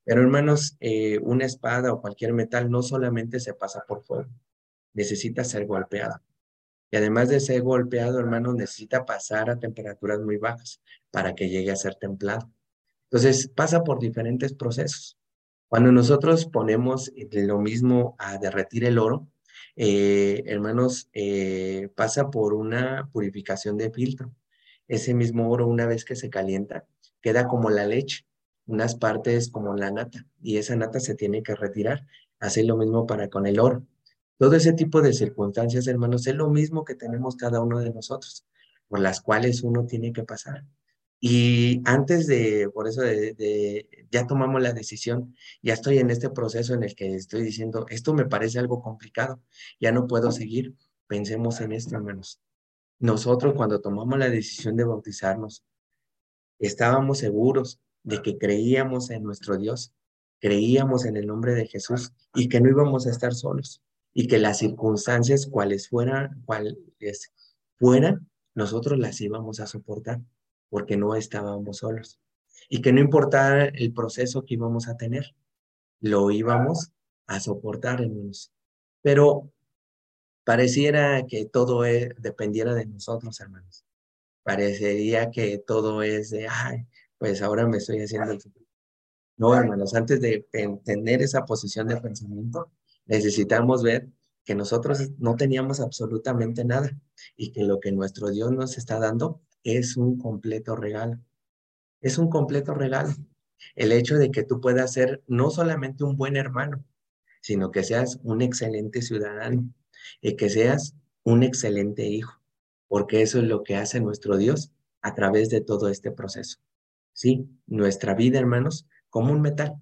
Pero 0.06 0.22
hermanos, 0.22 0.78
eh, 0.80 1.20
una 1.22 1.46
espada 1.46 1.92
o 1.92 2.02
cualquier 2.02 2.34
metal 2.34 2.72
no 2.72 2.84
solamente 2.84 3.40
se 3.40 3.54
pasa 3.54 3.84
por 3.88 4.04
fuego, 4.04 4.30
necesita 4.94 5.44
ser 5.44 5.66
golpeada. 5.66 6.24
Y 6.92 6.98
además 6.98 7.30
de 7.30 7.40
ser 7.40 7.62
golpeado, 7.62 8.20
hermano, 8.20 8.54
necesita 8.54 9.06
pasar 9.06 9.50
a 9.50 9.60
temperaturas 9.60 10.20
muy 10.20 10.38
bajas 10.38 10.82
para 11.12 11.36
que 11.36 11.50
llegue 11.50 11.72
a 11.72 11.76
ser 11.76 11.96
templado. 11.96 12.52
Entonces, 13.04 13.48
pasa 13.48 13.84
por 13.84 14.00
diferentes 14.00 14.54
procesos. 14.54 15.18
Cuando 15.68 15.92
nosotros 15.92 16.48
ponemos 16.48 17.12
lo 17.32 17.60
mismo 17.60 18.16
a 18.18 18.38
derretir 18.40 18.86
el 18.86 18.98
oro, 18.98 19.28
eh, 19.76 20.44
hermanos, 20.48 21.10
eh, 21.14 21.90
pasa 21.96 22.30
por 22.32 22.54
una 22.54 23.10
purificación 23.12 23.78
de 23.78 23.92
filtro. 23.92 24.34
Ese 24.88 25.14
mismo 25.14 25.50
oro, 25.52 25.68
una 25.68 25.86
vez 25.86 26.06
que 26.06 26.16
se 26.16 26.30
calienta, 26.30 26.86
queda 27.22 27.48
como 27.48 27.70
la 27.70 27.86
leche, 27.86 28.26
unas 28.66 28.96
partes 28.96 29.50
como 29.50 29.76
la 29.76 29.92
nata, 29.92 30.26
y 30.42 30.58
esa 30.58 30.76
nata 30.76 31.00
se 31.00 31.16
tiene 31.16 31.44
que 31.44 31.56
retirar. 31.56 32.06
Hace 32.40 32.64
lo 32.64 32.78
mismo 32.78 33.06
para 33.06 33.30
con 33.30 33.46
el 33.46 33.60
oro. 33.60 33.84
Todo 34.40 34.56
ese 34.56 34.72
tipo 34.72 35.02
de 35.02 35.12
circunstancias, 35.12 35.86
hermanos, 35.88 36.26
es 36.26 36.34
lo 36.34 36.50
mismo 36.50 36.86
que 36.86 36.96
tenemos 36.96 37.36
cada 37.36 37.60
uno 37.62 37.80
de 37.80 37.92
nosotros, 37.92 38.46
por 38.88 39.02
las 39.02 39.20
cuales 39.20 39.64
uno 39.64 39.86
tiene 39.86 40.14
que 40.14 40.24
pasar. 40.24 40.64
Y 41.20 41.82
antes 41.84 42.26
de, 42.26 42.70
por 42.74 42.88
eso 42.88 43.02
de, 43.02 43.90
ya 44.10 44.28
tomamos 44.28 44.62
la 44.62 44.72
decisión, 44.72 45.36
ya 45.62 45.74
estoy 45.74 45.98
en 45.98 46.10
este 46.10 46.30
proceso 46.30 46.74
en 46.74 46.84
el 46.84 46.96
que 46.96 47.16
estoy 47.16 47.42
diciendo, 47.44 47.86
esto 47.90 48.14
me 48.14 48.28
parece 48.28 48.60
algo 48.60 48.82
complicado, 48.82 49.42
ya 49.78 49.92
no 49.92 50.08
puedo 50.08 50.32
seguir. 50.32 50.74
Pensemos 51.08 51.60
en 51.60 51.74
esto, 51.74 51.98
hermanos. 51.98 52.40
Nosotros 52.98 53.56
cuando 53.56 53.82
tomamos 53.82 54.18
la 54.18 54.30
decisión 54.30 54.78
de 54.78 54.86
bautizarnos, 54.86 55.66
estábamos 56.60 57.18
seguros 57.18 57.82
de 58.04 58.22
que 58.22 58.38
creíamos 58.38 59.10
en 59.10 59.24
nuestro 59.24 59.58
Dios, 59.58 59.94
creíamos 60.40 61.04
en 61.04 61.18
el 61.18 61.28
nombre 61.28 61.56
de 61.56 61.68
Jesús 61.68 62.14
y 62.34 62.48
que 62.48 62.62
no 62.62 62.70
íbamos 62.70 63.06
a 63.06 63.10
estar 63.10 63.34
solos 63.34 63.82
y 64.14 64.28
que 64.28 64.40
las 64.40 64.60
circunstancias, 64.60 65.48
cuales 65.48 65.90
fueran, 65.90 66.42
cuales 66.46 66.78
fueran, 67.78 68.30
nosotros 68.56 69.00
las 69.00 69.22
íbamos 69.22 69.60
a 69.60 69.68
soportar 69.68 70.22
porque 70.70 70.98
no 70.98 71.16
estábamos 71.16 71.78
solos. 71.78 72.20
Y 72.70 72.82
que 72.82 72.92
no 72.94 73.00
importara 73.00 73.66
el 73.66 73.94
proceso 73.94 74.46
que 74.46 74.56
íbamos 74.56 74.88
a 74.88 74.98
tener, 74.98 75.36
lo 76.00 76.32
íbamos 76.32 76.92
a 77.28 77.40
soportar, 77.40 78.02
hermanos. 78.02 78.52
Pero 79.02 79.52
pareciera 80.44 81.26
que 81.26 81.46
todo 81.46 81.86
e, 81.86 82.16
dependiera 82.20 82.74
de 82.74 82.86
nosotros, 82.86 83.40
hermanos. 83.40 83.86
Parecería 84.44 85.32
que 85.32 85.58
todo 85.60 86.02
es 86.04 86.32
de, 86.32 86.48
ay, 86.48 86.88
pues 87.18 87.42
ahora 87.42 87.68
me 87.68 87.78
estoy 87.78 88.02
haciendo 88.02 88.32
el 88.32 88.40
No, 89.38 89.56
hermanos, 89.56 89.94
antes 89.96 90.22
de 90.22 90.48
tener 90.84 91.22
esa 91.22 91.46
posición 91.46 91.88
de 91.88 92.02
pensamiento, 92.02 92.72
necesitamos 93.10 93.84
ver 93.84 94.08
que 94.46 94.56
nosotros 94.56 95.10
no 95.18 95.36
teníamos 95.36 95.80
absolutamente 95.80 96.64
nada 96.64 96.98
y 97.36 97.52
que 97.52 97.64
lo 97.64 97.80
que 97.80 97.92
nuestro 97.92 98.30
Dios 98.30 98.52
nos 98.52 98.78
está 98.78 99.00
dando 99.00 99.42
es 99.64 99.98
un 99.98 100.18
completo 100.18 100.76
regalo. 100.76 101.20
Es 102.02 102.18
un 102.18 102.30
completo 102.30 102.74
regalo. 102.74 103.14
El 103.76 103.92
hecho 103.92 104.18
de 104.18 104.32
que 104.32 104.44
tú 104.44 104.62
puedas 104.62 104.94
ser 104.94 105.22
no 105.28 105.50
solamente 105.50 106.04
un 106.04 106.16
buen 106.16 106.38
hermano, 106.38 106.86
sino 107.42 107.72
que 107.72 107.84
seas 107.84 108.20
un 108.24 108.42
excelente 108.42 109.02
ciudadano 109.02 109.70
y 110.22 110.36
que 110.36 110.50
seas 110.50 110.96
un 111.24 111.44
excelente 111.44 112.08
hijo, 112.08 112.40
porque 112.88 113.22
eso 113.22 113.40
es 113.40 113.46
lo 113.46 113.64
que 113.64 113.76
hace 113.76 114.00
nuestro 114.00 114.38
Dios 114.38 114.72
a 115.02 115.16
través 115.16 115.50
de 115.50 115.62
todo 115.62 115.90
este 115.90 116.12
proceso. 116.12 116.60
Sí, 117.14 117.50
nuestra 117.68 118.14
vida, 118.14 118.40
hermanos, 118.40 118.88
como 119.10 119.34
un 119.34 119.42
metal 119.42 119.76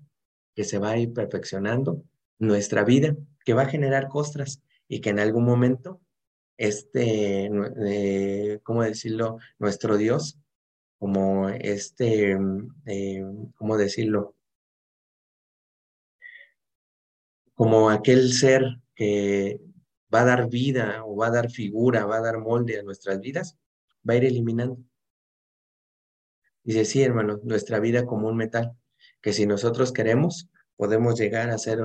que 0.55 0.63
se 0.63 0.79
va 0.79 0.91
a 0.91 0.97
ir 0.97 1.13
perfeccionando, 1.13 2.03
nuestra 2.39 2.83
vida 2.83 3.15
que 3.45 3.53
va 3.53 3.63
a 3.63 3.69
generar 3.69 4.07
costras 4.07 4.61
y 4.87 5.01
que 5.01 5.09
en 5.09 5.19
algún 5.19 5.45
momento, 5.45 6.01
este, 6.57 7.49
eh, 7.85 8.59
¿cómo 8.63 8.83
decirlo? 8.83 9.37
Nuestro 9.59 9.97
Dios, 9.97 10.39
como 10.99 11.49
este, 11.49 12.37
eh, 12.85 13.25
¿cómo 13.55 13.77
decirlo? 13.77 14.35
Como 17.53 17.89
aquel 17.89 18.33
ser 18.33 18.63
que 18.95 19.59
va 20.13 20.21
a 20.21 20.25
dar 20.25 20.49
vida 20.49 21.03
o 21.05 21.15
va 21.15 21.27
a 21.27 21.31
dar 21.31 21.49
figura, 21.49 22.05
va 22.05 22.17
a 22.17 22.21
dar 22.21 22.39
molde 22.39 22.79
a 22.79 22.83
nuestras 22.83 23.19
vidas, 23.19 23.57
va 24.07 24.13
a 24.13 24.17
ir 24.17 24.25
eliminando. 24.25 24.77
Dice, 26.63 26.85
sí, 26.85 27.01
hermano, 27.01 27.39
nuestra 27.43 27.79
vida 27.79 28.05
como 28.05 28.27
un 28.27 28.37
metal, 28.37 28.77
que 29.21 29.33
si 29.33 29.45
nosotros 29.45 29.91
queremos, 29.91 30.49
podemos 30.77 31.19
llegar 31.19 31.49
a 31.49 31.57
ser 31.57 31.79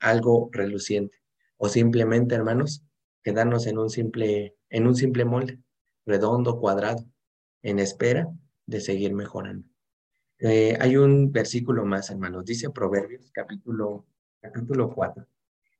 algo 0.00 0.48
reluciente. 0.52 1.18
O 1.58 1.68
simplemente, 1.68 2.34
hermanos, 2.34 2.82
quedarnos 3.22 3.66
en 3.66 3.78
un 3.78 3.90
simple, 3.90 4.56
en 4.70 4.86
un 4.86 4.94
simple 4.94 5.24
molde, 5.24 5.58
redondo, 6.06 6.58
cuadrado, 6.58 7.04
en 7.62 7.78
espera 7.78 8.28
de 8.66 8.80
seguir 8.80 9.12
mejorando. 9.14 9.68
Eh, 10.38 10.76
hay 10.80 10.96
un 10.96 11.32
versículo 11.32 11.84
más, 11.84 12.10
hermanos, 12.10 12.44
dice 12.44 12.70
Proverbios, 12.70 13.30
capítulo, 13.32 14.06
capítulo 14.40 14.92
4. 14.94 15.26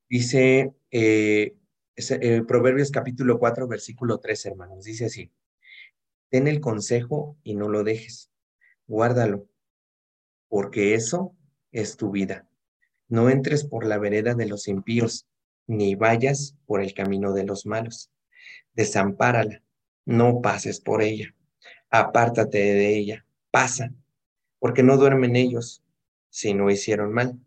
Dice 0.09 0.75
eh, 0.91 1.57
eh, 1.97 2.43
Proverbios 2.47 2.91
capítulo 2.91 3.39
4, 3.39 3.69
versículo 3.69 4.19
3, 4.19 4.47
hermanos, 4.47 4.85
dice 4.85 5.07
así, 5.07 5.31
ten 6.31 6.49
el 6.49 6.61
consejo 6.61 7.37
y 7.43 7.55
no 7.55 7.69
lo 7.69 7.85
dejes 7.85 8.31
guárdalo, 8.87 9.49
porque 10.49 10.95
eso 10.95 11.37
es 11.73 11.97
tu 11.97 12.11
vida. 12.11 12.49
No 13.09 13.31
entres 13.31 13.65
por 13.65 13.87
la 13.87 13.99
vereda 13.99 14.35
de 14.35 14.47
los 14.47 14.69
impíos, 14.69 15.27
ni 15.67 15.95
vayas 15.95 16.57
por 16.67 16.81
el 16.81 16.95
camino 16.95 17.33
de 17.33 17.45
los 17.45 17.67
malos. 17.67 18.11
Desampárala, 18.75 19.63
no 20.05 20.41
pases 20.41 20.81
por 20.81 21.03
ella. 21.03 21.35
Apártate 21.91 22.59
de 22.59 22.97
ella, 22.97 23.27
pasa, 23.51 23.93
porque 24.59 24.83
no 24.83 24.97
duermen 24.97 25.37
ellos 25.37 25.83
si 26.31 26.53
no 26.53 26.71
hicieron 26.71 27.13
mal, 27.13 27.39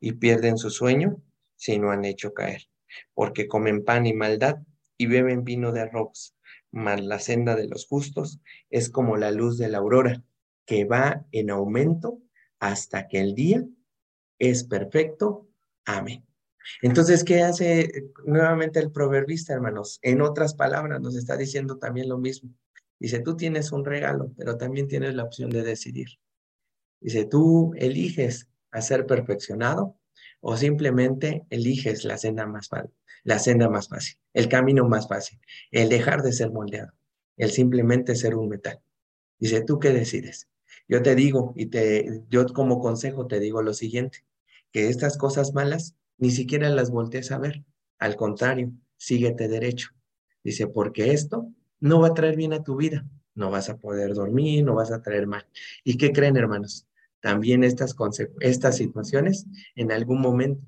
y 0.00 0.12
pierden 0.12 0.56
su 0.56 0.70
sueño 0.70 1.20
si 1.56 1.78
no 1.78 1.90
han 1.90 2.04
hecho 2.04 2.32
caer, 2.32 2.68
porque 3.14 3.48
comen 3.48 3.84
pan 3.84 4.06
y 4.06 4.12
maldad 4.12 4.58
y 4.96 5.06
beben 5.06 5.44
vino 5.44 5.72
de 5.72 5.80
arroz. 5.80 6.34
Mas 6.70 7.00
la 7.00 7.18
senda 7.18 7.56
de 7.56 7.68
los 7.68 7.86
justos 7.86 8.40
es 8.70 8.90
como 8.90 9.16
la 9.16 9.30
luz 9.30 9.58
de 9.58 9.68
la 9.68 9.78
aurora, 9.78 10.22
que 10.64 10.84
va 10.84 11.26
en 11.32 11.50
aumento 11.50 12.20
hasta 12.58 13.08
que 13.08 13.20
el 13.20 13.34
día 13.34 13.64
es 14.38 14.64
perfecto. 14.64 15.48
Amén. 15.84 16.24
Entonces, 16.82 17.24
¿qué 17.24 17.42
hace 17.42 18.10
nuevamente 18.24 18.78
el 18.78 18.90
proverbista, 18.90 19.54
hermanos? 19.54 19.98
En 20.02 20.20
otras 20.20 20.54
palabras, 20.54 21.00
nos 21.00 21.16
está 21.16 21.36
diciendo 21.36 21.78
también 21.78 22.08
lo 22.08 22.18
mismo. 22.18 22.50
Dice, 22.98 23.20
tú 23.20 23.36
tienes 23.36 23.72
un 23.72 23.84
regalo, 23.84 24.32
pero 24.36 24.56
también 24.56 24.88
tienes 24.88 25.14
la 25.14 25.24
opción 25.24 25.50
de 25.50 25.62
decidir. 25.62 26.08
Dice, 27.00 27.24
tú 27.24 27.72
eliges 27.76 28.48
a 28.70 28.82
ser 28.82 29.06
perfeccionado 29.06 29.98
o 30.40 30.56
simplemente 30.56 31.44
eliges 31.50 32.04
la 32.04 32.18
senda 32.18 32.46
más 32.46 32.68
fácil, 32.68 32.90
la 33.24 33.38
senda 33.38 33.68
más 33.68 33.88
fácil, 33.88 34.18
el 34.34 34.48
camino 34.48 34.88
más 34.88 35.08
fácil, 35.08 35.40
el 35.70 35.88
dejar 35.88 36.22
de 36.22 36.32
ser 36.32 36.50
moldeado, 36.50 36.92
el 37.36 37.50
simplemente 37.50 38.14
ser 38.14 38.34
un 38.34 38.48
metal. 38.48 38.80
Dice, 39.38 39.62
¿tú 39.62 39.78
qué 39.78 39.90
decides? 39.90 40.48
Yo 40.88 41.02
te 41.02 41.14
digo 41.14 41.52
y 41.54 41.66
te, 41.66 42.24
yo 42.28 42.46
como 42.46 42.80
consejo 42.80 43.26
te 43.26 43.40
digo 43.40 43.62
lo 43.62 43.74
siguiente, 43.74 44.24
que 44.72 44.88
estas 44.88 45.16
cosas 45.16 45.54
malas 45.54 45.94
ni 46.18 46.30
siquiera 46.30 46.68
las 46.68 46.90
voltees 46.90 47.30
a 47.32 47.38
ver. 47.38 47.64
Al 47.98 48.16
contrario, 48.16 48.72
síguete 48.96 49.48
derecho. 49.48 49.90
Dice, 50.44 50.66
porque 50.66 51.12
esto 51.12 51.52
no 51.80 52.00
va 52.00 52.08
a 52.08 52.14
traer 52.14 52.36
bien 52.36 52.52
a 52.52 52.62
tu 52.62 52.76
vida. 52.76 53.06
No 53.34 53.50
vas 53.50 53.68
a 53.70 53.78
poder 53.78 54.14
dormir, 54.14 54.64
no 54.64 54.74
vas 54.74 54.90
a 54.90 55.00
traer 55.00 55.26
mal. 55.26 55.46
¿Y 55.84 55.96
qué 55.96 56.12
creen, 56.12 56.36
hermanos? 56.36 56.86
También 57.20 57.64
estas, 57.64 57.94
estas 58.40 58.76
situaciones 58.76 59.46
en 59.74 59.92
algún 59.92 60.20
momento 60.20 60.62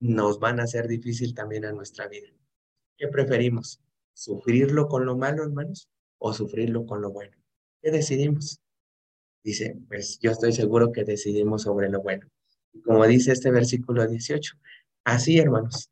nos 0.00 0.38
van 0.38 0.60
a 0.60 0.64
hacer 0.64 0.88
difícil 0.88 1.34
también 1.34 1.64
a 1.64 1.72
nuestra 1.72 2.08
vida. 2.08 2.28
¿Qué 2.96 3.08
preferimos? 3.08 3.80
¿Sufrirlo 4.12 4.88
con 4.88 5.06
lo 5.06 5.16
malo, 5.16 5.42
hermanos? 5.42 5.88
¿O 6.18 6.32
sufrirlo 6.32 6.86
con 6.86 7.00
lo 7.00 7.10
bueno? 7.10 7.36
¿Qué 7.82 7.90
decidimos? 7.90 8.60
Dice, 9.42 9.76
pues 9.88 10.18
yo 10.20 10.30
estoy 10.30 10.52
seguro 10.52 10.92
que 10.92 11.04
decidimos 11.04 11.62
sobre 11.62 11.90
lo 11.90 12.00
bueno. 12.00 12.26
Como 12.82 13.06
dice 13.06 13.32
este 13.32 13.50
versículo 13.50 14.06
18, 14.06 14.56
así 15.04 15.38
hermanos, 15.38 15.90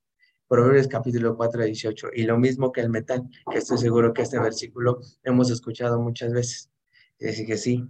Proverbios 0.48 0.86
capítulo 0.86 1.34
4, 1.34 1.64
18, 1.64 2.08
y 2.14 2.24
lo 2.24 2.36
mismo 2.38 2.72
que 2.72 2.82
el 2.82 2.90
metal, 2.90 3.22
que 3.50 3.58
estoy 3.58 3.78
seguro 3.78 4.12
que 4.12 4.20
este 4.20 4.38
versículo 4.38 5.00
hemos 5.22 5.50
escuchado 5.50 5.98
muchas 5.98 6.32
veces. 6.34 6.70
Dice 7.18 7.46
que 7.46 7.56
sí, 7.56 7.88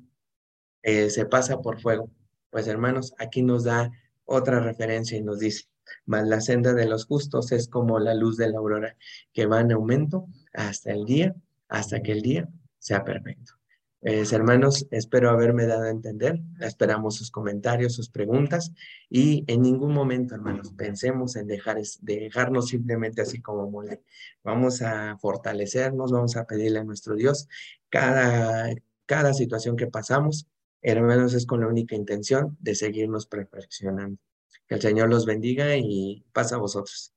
eh, 0.83 1.11
se 1.11 1.27
pasa 1.27 1.61
por 1.61 1.81
fuego. 1.81 2.09
Pues 2.51 2.69
hermanos, 2.69 3.15
aquí 3.19 3.43
nos 3.43 3.65
da 3.65 3.91
otra 4.25 4.61
referencia 4.61 5.19
y 5.19 5.23
nos 5.23 5.41
dice, 5.41 5.65
mas 6.07 6.29
la 6.29 6.41
senda 6.41 6.73
de 6.73 6.87
los 6.87 7.07
justos 7.07 7.51
es 7.51 7.67
como 7.67 7.99
la 7.99 8.15
luz 8.15 8.37
de 8.37 8.49
la 8.49 8.59
aurora, 8.59 8.97
que 9.33 9.47
va 9.47 9.61
en 9.61 9.73
aumento 9.73 10.29
hasta 10.53 10.93
el 10.93 11.05
día, 11.05 11.35
hasta 11.69 12.01
que 12.01 12.13
el 12.13 12.23
día 12.23 12.49
sea 12.79 13.03
perfecto. 13.03 13.55
Pues, 14.03 14.33
hermanos, 14.33 14.89
espero 14.91 15.31
haberme 15.31 15.67
dado 15.67 15.85
a 15.85 15.91
entender. 15.91 16.41
Esperamos 16.61 17.15
sus 17.15 17.31
comentarios, 17.31 17.95
sus 17.95 18.11
preguntas 18.11 18.73
y 19.09 19.45
en 19.47 19.63
ningún 19.63 19.95
momento, 19.95 20.35
hermanos, 20.35 20.73
pensemos 20.73 21.37
en 21.37 21.47
dejar, 21.47 21.79
dejarnos 22.01 22.67
simplemente 22.71 23.23
así 23.23 23.41
como 23.41 23.71
mole. 23.71 24.03
Vamos 24.43 24.83
a 24.83 25.17
fortalecernos, 25.19 26.11
vamos 26.11 26.37
a 26.37 26.47
pedirle 26.47 26.81
a 26.81 26.85
nuestro 26.85 27.15
Dios 27.15 27.49
cada, 27.91 28.75
cada 29.07 29.35
situación 29.35 29.77
que 29.77 29.87
pasamos, 29.87 30.49
hermanos, 30.81 31.33
es 31.35 31.47
con 31.47 31.61
la 31.61 31.69
única 31.69 31.95
intención 31.95 32.57
de 32.59 32.75
seguirnos 32.75 33.27
perfeccionando. 33.27 34.19
Que 34.67 34.75
el 34.75 34.81
Señor 34.81 35.11
los 35.11 35.27
bendiga 35.27 35.77
y 35.77 36.25
pasa 36.33 36.57
a 36.57 36.59
vosotros. 36.59 37.15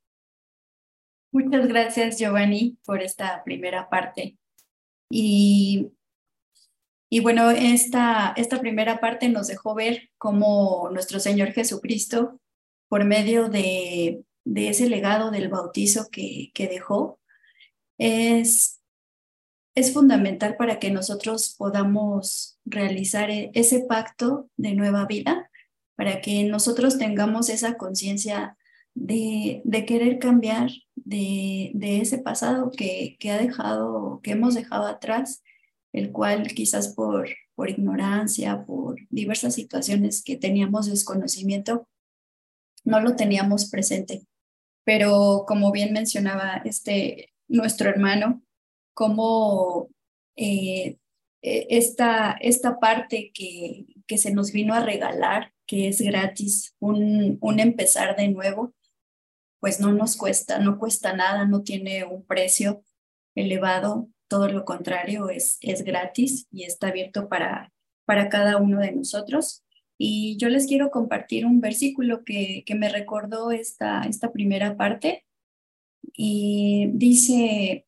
Muchas 1.32 1.68
gracias, 1.68 2.20
Giovanni, 2.20 2.78
por 2.86 3.02
esta 3.02 3.44
primera 3.44 3.90
parte. 3.90 4.38
Y 5.10 5.95
y 7.10 7.20
bueno, 7.20 7.52
esta, 7.52 8.34
esta 8.36 8.60
primera 8.60 9.00
parte 9.00 9.30
nos 9.30 9.48
dejó 9.48 9.76
ver 9.76 10.10
cómo 10.18 10.90
nuestro 10.92 11.20
Señor 11.20 11.52
Jesucristo, 11.52 12.40
por 12.88 13.06
medio 13.06 13.50
de, 13.50 14.24
de 14.44 14.70
ese 14.70 14.90
legado 14.90 15.32
del 15.32 15.50
bautizo 15.50 16.10
que, 16.12 16.52
que 16.54 16.68
dejó, 16.68 17.20
es, 17.98 18.82
es 19.76 19.94
fundamental 19.94 20.56
para 20.58 20.80
que 20.80 20.92
nosotros 20.92 21.56
podamos 21.58 22.60
realizar 22.66 23.30
e, 23.30 23.52
ese 23.54 23.86
pacto 23.86 24.50
de 24.58 24.74
nueva 24.74 25.06
vida, 25.06 25.50
para 25.96 26.22
que 26.22 26.44
nosotros 26.44 26.98
tengamos 26.98 27.50
esa 27.50 27.78
conciencia 27.78 28.58
de, 28.96 29.62
de, 29.64 29.86
querer 29.86 30.20
cambiar 30.20 30.70
de, 30.96 31.72
de 31.76 32.02
ese 32.02 32.18
pasado 32.18 32.72
que, 32.72 33.18
que, 33.20 33.32
ha 33.32 33.38
dejado, 33.38 34.22
que 34.24 34.32
hemos 34.32 34.56
dejado 34.56 34.88
atrás 34.88 35.44
el 35.96 36.12
cual 36.12 36.48
quizás 36.48 36.90
por, 36.90 37.30
por 37.56 37.70
ignorancia, 37.70 38.66
por 38.66 38.98
diversas 39.10 39.56
situaciones 39.56 40.24
que 40.24 40.36
teníamos 40.36 40.88
desconocimiento, 40.88 41.88
no 42.84 43.00
lo 43.00 43.16
teníamos 43.16 43.70
presente. 43.70 44.24
pero 44.84 45.46
como 45.48 45.72
bien 45.72 45.94
mencionaba 45.94 46.62
este, 46.66 47.34
nuestro 47.48 47.90
hermano, 47.90 48.44
como 48.94 49.90
eh, 50.36 50.98
e, 51.42 51.68
esta, 51.70 52.34
esta 52.42 52.80
parte 52.80 53.32
que, 53.34 53.86
que 54.08 54.18
se 54.18 54.34
nos 54.34 54.52
vino 54.52 54.74
a 54.74 54.86
regalar, 54.86 55.54
que 55.66 55.88
es 55.88 56.02
gratis, 56.02 56.76
un, 56.80 57.38
un 57.42 57.60
empezar 57.60 58.16
de 58.16 58.28
nuevo, 58.28 58.76
pues 59.60 59.80
no 59.80 59.92
nos 59.94 60.18
cuesta, 60.18 60.60
no 60.60 60.78
cuesta 60.78 61.14
nada, 61.14 61.46
no 61.46 61.64
tiene 61.64 62.04
un 62.04 62.26
precio 62.26 62.84
elevado, 63.36 64.10
todo 64.36 64.50
lo 64.50 64.66
contrario, 64.66 65.30
es, 65.30 65.58
es 65.62 65.86
gratis 65.86 66.46
y 66.52 66.64
está 66.66 66.90
abierto 66.90 67.30
para, 67.30 67.72
para 68.04 68.28
cada 68.28 68.58
uno 68.58 68.82
de 68.82 68.92
nosotros. 68.92 69.64
Y 69.98 70.36
yo 70.36 70.50
les 70.50 70.68
quiero 70.68 70.92
compartir 70.92 71.46
un 71.46 71.62
versículo 71.62 72.26
que, 72.26 72.64
que 72.66 72.76
me 72.76 72.90
recordó 72.90 73.52
esta, 73.52 74.02
esta 74.02 74.34
primera 74.34 74.76
parte. 74.76 75.24
Y 76.18 76.90
dice 76.92 77.86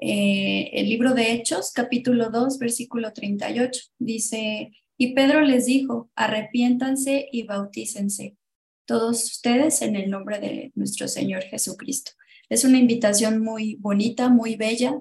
eh, 0.00 0.70
el 0.74 0.90
libro 0.90 1.14
de 1.14 1.32
Hechos, 1.32 1.72
capítulo 1.72 2.28
2, 2.28 2.58
versículo 2.58 3.14
38, 3.14 3.80
dice, 3.98 4.72
y 4.98 5.14
Pedro 5.14 5.40
les 5.40 5.64
dijo, 5.64 6.10
arrepiéntanse 6.14 7.26
y 7.32 7.44
bautícense 7.44 8.36
todos 8.84 9.24
ustedes 9.24 9.80
en 9.80 9.96
el 9.96 10.10
nombre 10.10 10.40
de 10.40 10.72
nuestro 10.74 11.08
Señor 11.08 11.44
Jesucristo. 11.44 12.10
Es 12.50 12.64
una 12.64 12.76
invitación 12.76 13.42
muy 13.42 13.76
bonita, 13.76 14.28
muy 14.28 14.56
bella, 14.56 15.00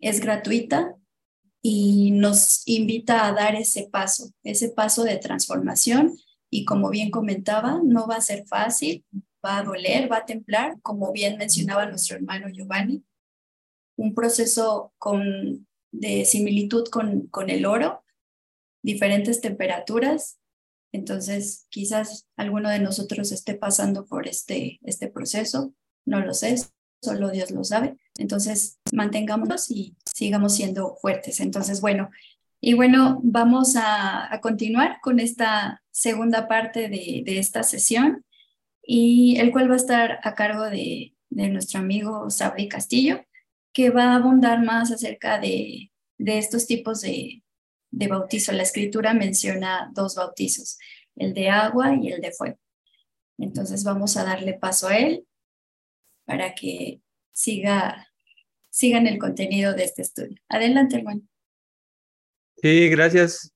es 0.00 0.20
gratuita 0.20 0.94
y 1.62 2.12
nos 2.12 2.62
invita 2.66 3.26
a 3.26 3.32
dar 3.32 3.54
ese 3.56 3.88
paso, 3.90 4.30
ese 4.42 4.68
paso 4.68 5.04
de 5.04 5.16
transformación. 5.16 6.16
Y 6.48 6.64
como 6.64 6.90
bien 6.90 7.10
comentaba, 7.10 7.80
no 7.84 8.06
va 8.06 8.16
a 8.16 8.20
ser 8.20 8.46
fácil, 8.46 9.04
va 9.44 9.58
a 9.58 9.62
doler, 9.64 10.10
va 10.10 10.18
a 10.18 10.26
templar, 10.26 10.80
como 10.82 11.12
bien 11.12 11.38
mencionaba 11.38 11.86
nuestro 11.86 12.16
hermano 12.16 12.48
Giovanni, 12.48 13.04
un 13.96 14.14
proceso 14.14 14.92
con, 14.98 15.66
de 15.90 16.24
similitud 16.24 16.86
con, 16.88 17.26
con 17.28 17.50
el 17.50 17.66
oro, 17.66 18.04
diferentes 18.82 19.40
temperaturas. 19.40 20.38
Entonces, 20.92 21.66
quizás 21.68 22.28
alguno 22.36 22.70
de 22.70 22.78
nosotros 22.78 23.32
esté 23.32 23.54
pasando 23.54 24.06
por 24.06 24.28
este, 24.28 24.78
este 24.82 25.08
proceso, 25.08 25.74
no 26.04 26.20
lo 26.20 26.32
sé, 26.32 26.56
solo 27.02 27.30
Dios 27.30 27.50
lo 27.50 27.64
sabe. 27.64 27.96
Entonces, 28.18 28.78
mantengámonos 28.92 29.70
y 29.70 29.96
sigamos 30.04 30.54
siendo 30.54 30.96
fuertes. 30.96 31.40
Entonces, 31.40 31.80
bueno, 31.80 32.10
y 32.60 32.74
bueno, 32.74 33.20
vamos 33.22 33.74
a, 33.76 34.30
continuar 34.42 34.98
con 35.02 35.20
esta 35.20 35.82
segunda 35.90 36.48
parte 36.48 36.88
de, 36.88 37.22
de, 37.24 37.38
esta 37.38 37.62
sesión 37.62 38.24
y 38.82 39.38
el 39.38 39.52
cual 39.52 39.70
va 39.70 39.74
a 39.74 39.78
estar 39.78 40.20
a 40.22 40.34
cargo 40.34 40.64
de, 40.64 41.14
de 41.30 41.48
nuestro 41.48 41.80
amigo 41.80 42.30
Sabri 42.30 42.68
Castillo, 42.68 43.24
que 43.72 43.90
va 43.90 44.12
a 44.12 44.16
abundar 44.16 44.64
más 44.64 44.90
acerca 44.90 45.38
de, 45.38 45.92
de 46.18 46.38
estos 46.38 46.66
tipos 46.66 47.02
de, 47.02 47.42
de 47.90 48.08
bautizo. 48.08 48.52
La 48.52 48.62
escritura 48.62 49.14
menciona 49.14 49.90
dos 49.94 50.16
bautizos, 50.16 50.78
el 51.14 51.34
de 51.34 51.50
agua 51.50 51.94
y 51.94 52.08
el 52.10 52.20
de 52.20 52.32
fuego. 52.32 52.58
Entonces 53.38 53.84
vamos 53.84 54.16
a 54.16 54.24
darle 54.24 54.54
paso 54.54 54.88
a 54.88 54.96
él 54.96 55.26
para 56.26 56.54
que 56.54 57.00
siga, 57.32 58.08
sigan 58.68 59.06
el 59.06 59.18
contenido 59.18 59.72
de 59.72 59.84
este 59.84 60.02
estudio. 60.02 60.36
Adelante, 60.48 60.96
hermano. 60.96 61.22
Sí, 62.60 62.88
gracias. 62.88 63.52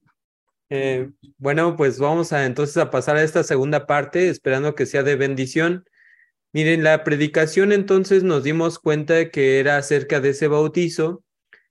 Eh, 0.71 1.11
bueno, 1.37 1.77
pues 1.77 1.99
vamos 1.99 2.33
a 2.33 2.47
entonces 2.47 2.77
a 2.77 2.91
pasar 2.91 3.17
a 3.17 3.23
esta 3.23 3.43
segunda 3.43 3.87
parte, 3.87 4.29
esperando 4.29 4.75
que 4.75 4.87
sea 4.87 5.03
de 5.03 5.17
bendición. 5.17 5.85
Miren, 6.53 6.85
la 6.85 7.05
predicación 7.05 7.73
entonces 7.73 8.23
nos 8.23 8.45
dimos 8.45 8.79
cuenta 8.79 9.31
que 9.31 9.59
era 9.59 9.77
acerca 9.77 10.21
de 10.21 10.31
ese 10.31 10.49
bautizo, 10.49 11.25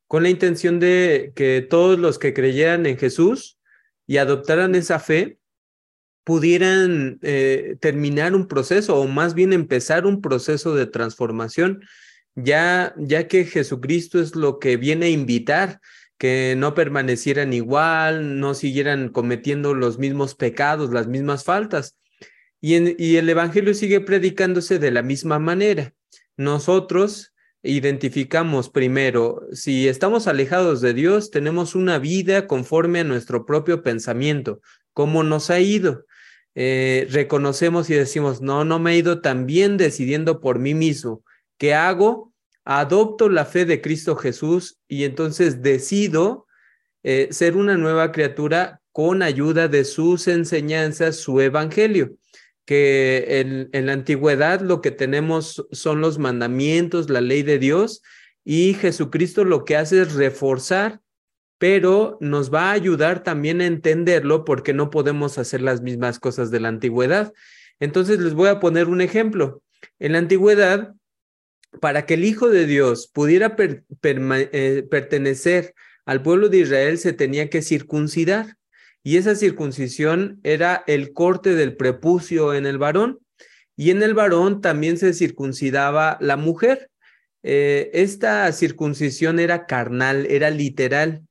con 0.08 0.24
la 0.24 0.30
intención 0.30 0.80
de 0.80 1.32
que 1.36 1.66
todos 1.68 2.00
los 2.00 2.20
que 2.20 2.34
creyeran 2.34 2.86
en 2.86 2.98
Jesús 2.98 3.58
y 4.08 4.18
adoptaran 4.18 4.76
esa 4.76 5.00
fe, 5.00 5.38
pudieran 6.30 7.18
eh, 7.24 7.76
terminar 7.82 8.36
un 8.36 8.48
proceso 8.48 8.98
o 8.98 9.08
más 9.08 9.34
bien 9.34 9.52
empezar 9.52 10.06
un 10.06 10.22
proceso 10.22 10.76
de 10.76 10.86
transformación, 10.86 11.82
ya, 12.36 12.94
ya 13.00 13.28
que 13.28 13.46
Jesucristo 13.46 14.22
es 14.22 14.36
lo 14.36 14.60
que 14.60 14.78
viene 14.78 15.08
a 15.08 15.10
invitar, 15.10 15.82
que 16.20 16.54
no 16.56 16.76
permanecieran 16.76 17.52
igual, 17.52 18.40
no 18.40 18.54
siguieran 18.54 19.10
cometiendo 19.10 19.74
los 19.74 19.98
mismos 19.98 20.36
pecados, 20.36 20.92
las 20.92 21.08
mismas 21.08 21.46
faltas. 21.46 21.98
Y, 22.62 23.04
y 23.04 23.16
el 23.16 23.28
Evangelio 23.28 23.74
sigue 23.74 24.00
predicándose 24.00 24.78
de 24.78 24.92
la 24.92 25.02
misma 25.02 25.40
manera. 25.40 25.96
Nosotros 26.38 27.34
identificamos 27.64 28.70
primero, 28.70 29.48
si 29.52 29.88
estamos 29.88 30.28
alejados 30.28 30.80
de 30.82 30.94
Dios, 30.94 31.32
tenemos 31.32 31.74
una 31.74 31.98
vida 31.98 32.46
conforme 32.46 33.00
a 33.00 33.04
nuestro 33.04 33.48
propio 33.48 33.82
pensamiento, 33.82 34.62
cómo 34.94 35.24
nos 35.24 35.50
ha 35.50 35.60
ido. 35.60 36.06
Eh, 36.56 37.08
reconocemos 37.12 37.90
y 37.90 37.94
decimos, 37.94 38.42
no, 38.42 38.66
no 38.66 38.80
me 38.80 38.94
he 38.94 38.98
ido 38.98 39.22
tan 39.22 39.46
bien 39.46 39.78
decidiendo 39.78 40.42
por 40.42 40.60
mí 40.60 40.74
mismo. 40.74 41.24
¿Qué 41.58 41.74
hago? 41.74 42.34
Adopto 42.66 43.30
la 43.30 43.46
fe 43.46 43.66
de 43.66 43.82
Cristo 43.82 44.16
Jesús 44.16 44.80
y 44.88 45.04
entonces 45.04 45.62
decido 45.62 46.48
eh, 47.04 47.30
ser 47.32 47.56
una 47.56 47.78
nueva 47.78 48.12
criatura 48.12 48.82
con 48.92 49.22
ayuda 49.22 49.68
de 49.68 49.86
sus 49.86 50.28
enseñanzas, 50.28 51.16
su 51.18 51.40
evangelio 51.40 52.16
que 52.66 53.40
en, 53.40 53.70
en, 53.74 53.88
la 53.88 53.94
antigüedad 53.94 54.62
lo 54.62 54.80
que 54.80 54.92
tenemos 54.92 55.66
son 55.72 56.02
los 56.02 56.20
mandamientos, 56.20 57.10
la 57.10 57.20
ley 57.20 57.42
de 57.42 57.58
Dios, 57.58 58.04
y 58.44 58.76
Jesucristo 58.76 59.44
lo 59.44 59.66
que 59.66 59.76
hace 59.76 60.02
es 60.02 60.14
reforzar 60.14 61.02
pero 61.60 62.18
nos 62.22 62.52
va 62.52 62.70
a 62.70 62.72
ayudar 62.72 63.22
también 63.22 63.62
a 63.62 63.66
entenderlo 63.68 64.46
porque 64.46 64.74
no 64.74 64.90
podemos 64.90 65.38
hacer 65.38 65.62
las 65.62 65.82
mismas 65.82 66.18
cosas 66.18 66.50
de 66.50 66.62
la 66.62 66.70
antigüedad. 66.70 67.34
Entonces 67.82 68.20
les 68.20 68.34
voy 68.34 68.48
a 68.48 68.60
poner 68.60 68.88
un 68.88 69.02
ejemplo. 69.02 69.62
En 70.00 70.14
la 70.14 70.20
antigüedad, 70.20 70.96
para 71.82 72.06
que 72.06 72.16
el 72.16 72.24
Hijo 72.24 72.50
de 72.50 72.66
Dios 72.66 73.10
pudiera 73.14 73.56
eh, 73.58 74.88
pertenecer 74.90 75.76
al 76.06 76.24
pueblo 76.24 76.48
de 76.48 76.60
Israel, 76.60 76.98
se 76.98 77.14
tenía 77.14 77.50
que 77.50 77.62
circuncidar. 77.62 78.56
Y 79.04 79.18
esa 79.18 79.36
circuncisión 79.36 80.40
era 80.44 80.84
el 80.88 81.14
corte 81.14 81.56
del 81.56 81.76
prepucio 81.76 82.54
en 82.54 82.66
el 82.66 82.78
varón. 82.78 83.20
Y 83.76 83.92
en 83.92 84.02
el 84.02 84.14
varón 84.14 84.62
también 84.62 84.98
se 84.98 85.14
circuncidaba 85.14 86.18
la 86.22 86.38
mujer. 86.38 86.90
Eh, 87.44 87.92
esta 87.94 88.52
circuncisión 88.54 89.40
era 89.40 89.66
carnal, 89.66 90.26
era 90.30 90.50
literal. 90.50 91.24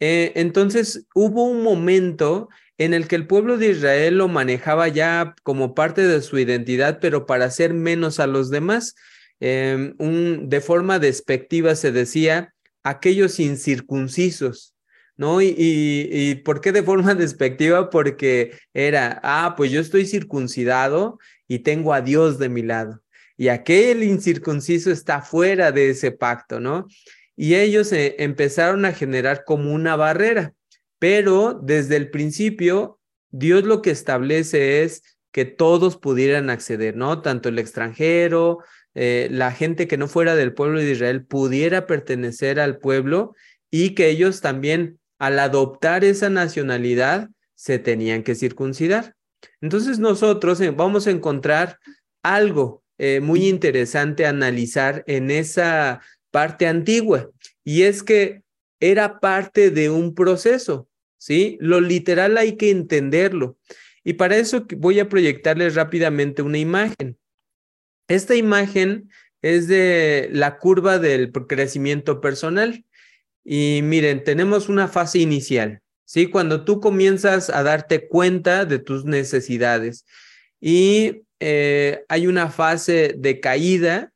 Eh, 0.00 0.32
entonces 0.34 1.06
hubo 1.14 1.44
un 1.44 1.62
momento 1.62 2.48
en 2.78 2.94
el 2.94 3.06
que 3.06 3.16
el 3.16 3.26
pueblo 3.26 3.58
de 3.58 3.68
Israel 3.70 4.18
lo 4.18 4.28
manejaba 4.28 4.88
ya 4.88 5.34
como 5.42 5.74
parte 5.74 6.06
de 6.06 6.22
su 6.22 6.38
identidad, 6.38 6.98
pero 7.00 7.26
para 7.26 7.44
hacer 7.44 7.74
menos 7.74 8.18
a 8.20 8.26
los 8.26 8.50
demás. 8.50 8.94
Un, 9.40 10.48
de 10.48 10.60
forma 10.60 10.98
despectiva 10.98 11.74
se 11.74 11.92
decía 11.92 12.54
aquellos 12.82 13.40
incircuncisos, 13.40 14.74
¿no? 15.16 15.42
Y, 15.42 15.54
y, 15.58 16.34
por 16.36 16.60
qué 16.60 16.72
de 16.72 16.82
forma 16.82 17.14
despectiva? 17.14 17.90
Porque 17.90 18.58
era, 18.74 19.20
ah, 19.22 19.54
pues 19.56 19.70
yo 19.70 19.80
estoy 19.80 20.06
circuncidado 20.06 21.18
y 21.48 21.60
tengo 21.60 21.92
a 21.92 22.00
Dios 22.00 22.38
de 22.38 22.48
mi 22.48 22.62
lado. 22.62 23.02
Y 23.36 23.48
aquel 23.48 24.02
incircunciso 24.02 24.90
está 24.90 25.22
fuera 25.22 25.72
de 25.72 25.90
ese 25.90 26.12
pacto, 26.12 26.60
¿no? 26.60 26.86
Y 27.40 27.54
ellos 27.54 27.90
eh, 27.92 28.16
empezaron 28.18 28.84
a 28.84 28.92
generar 28.92 29.44
como 29.46 29.72
una 29.72 29.96
barrera, 29.96 30.52
pero 30.98 31.58
desde 31.62 31.96
el 31.96 32.10
principio 32.10 33.00
Dios 33.30 33.64
lo 33.64 33.80
que 33.80 33.90
establece 33.90 34.82
es 34.82 35.02
que 35.32 35.46
todos 35.46 35.96
pudieran 35.96 36.50
acceder, 36.50 36.96
¿no? 36.96 37.22
Tanto 37.22 37.48
el 37.48 37.58
extranjero, 37.58 38.58
eh, 38.94 39.28
la 39.30 39.52
gente 39.52 39.88
que 39.88 39.96
no 39.96 40.06
fuera 40.06 40.36
del 40.36 40.52
pueblo 40.52 40.80
de 40.80 40.90
Israel 40.90 41.24
pudiera 41.24 41.86
pertenecer 41.86 42.60
al 42.60 42.76
pueblo 42.76 43.34
y 43.70 43.94
que 43.94 44.10
ellos 44.10 44.42
también 44.42 44.98
al 45.18 45.38
adoptar 45.38 46.04
esa 46.04 46.28
nacionalidad 46.28 47.30
se 47.54 47.78
tenían 47.78 48.22
que 48.22 48.34
circuncidar. 48.34 49.14
Entonces 49.62 49.98
nosotros 49.98 50.60
eh, 50.60 50.72
vamos 50.72 51.06
a 51.06 51.10
encontrar 51.10 51.78
algo 52.22 52.82
muy 53.22 53.48
interesante 53.48 54.26
analizar 54.26 55.04
en 55.06 55.30
esa 55.30 56.02
parte 56.30 56.66
antigua, 56.66 57.30
y 57.64 57.82
es 57.82 58.02
que 58.02 58.42
era 58.80 59.20
parte 59.20 59.70
de 59.70 59.90
un 59.90 60.14
proceso, 60.14 60.88
¿sí? 61.18 61.58
Lo 61.60 61.80
literal 61.80 62.38
hay 62.38 62.56
que 62.56 62.70
entenderlo. 62.70 63.58
Y 64.02 64.14
para 64.14 64.36
eso 64.36 64.66
voy 64.78 64.98
a 65.00 65.08
proyectarles 65.08 65.74
rápidamente 65.74 66.42
una 66.42 66.58
imagen. 66.58 67.18
Esta 68.08 68.34
imagen 68.34 69.10
es 69.42 69.68
de 69.68 70.30
la 70.32 70.58
curva 70.58 70.98
del 70.98 71.30
crecimiento 71.32 72.20
personal. 72.20 72.84
Y 73.44 73.80
miren, 73.82 74.24
tenemos 74.24 74.68
una 74.68 74.88
fase 74.88 75.18
inicial, 75.18 75.80
¿sí? 76.04 76.26
Cuando 76.26 76.64
tú 76.64 76.80
comienzas 76.80 77.50
a 77.50 77.62
darte 77.62 78.08
cuenta 78.08 78.64
de 78.64 78.78
tus 78.78 79.04
necesidades. 79.04 80.06
Y 80.60 81.22
eh, 81.40 82.04
hay 82.08 82.26
una 82.26 82.50
fase 82.50 83.14
de 83.16 83.40
caída 83.40 84.09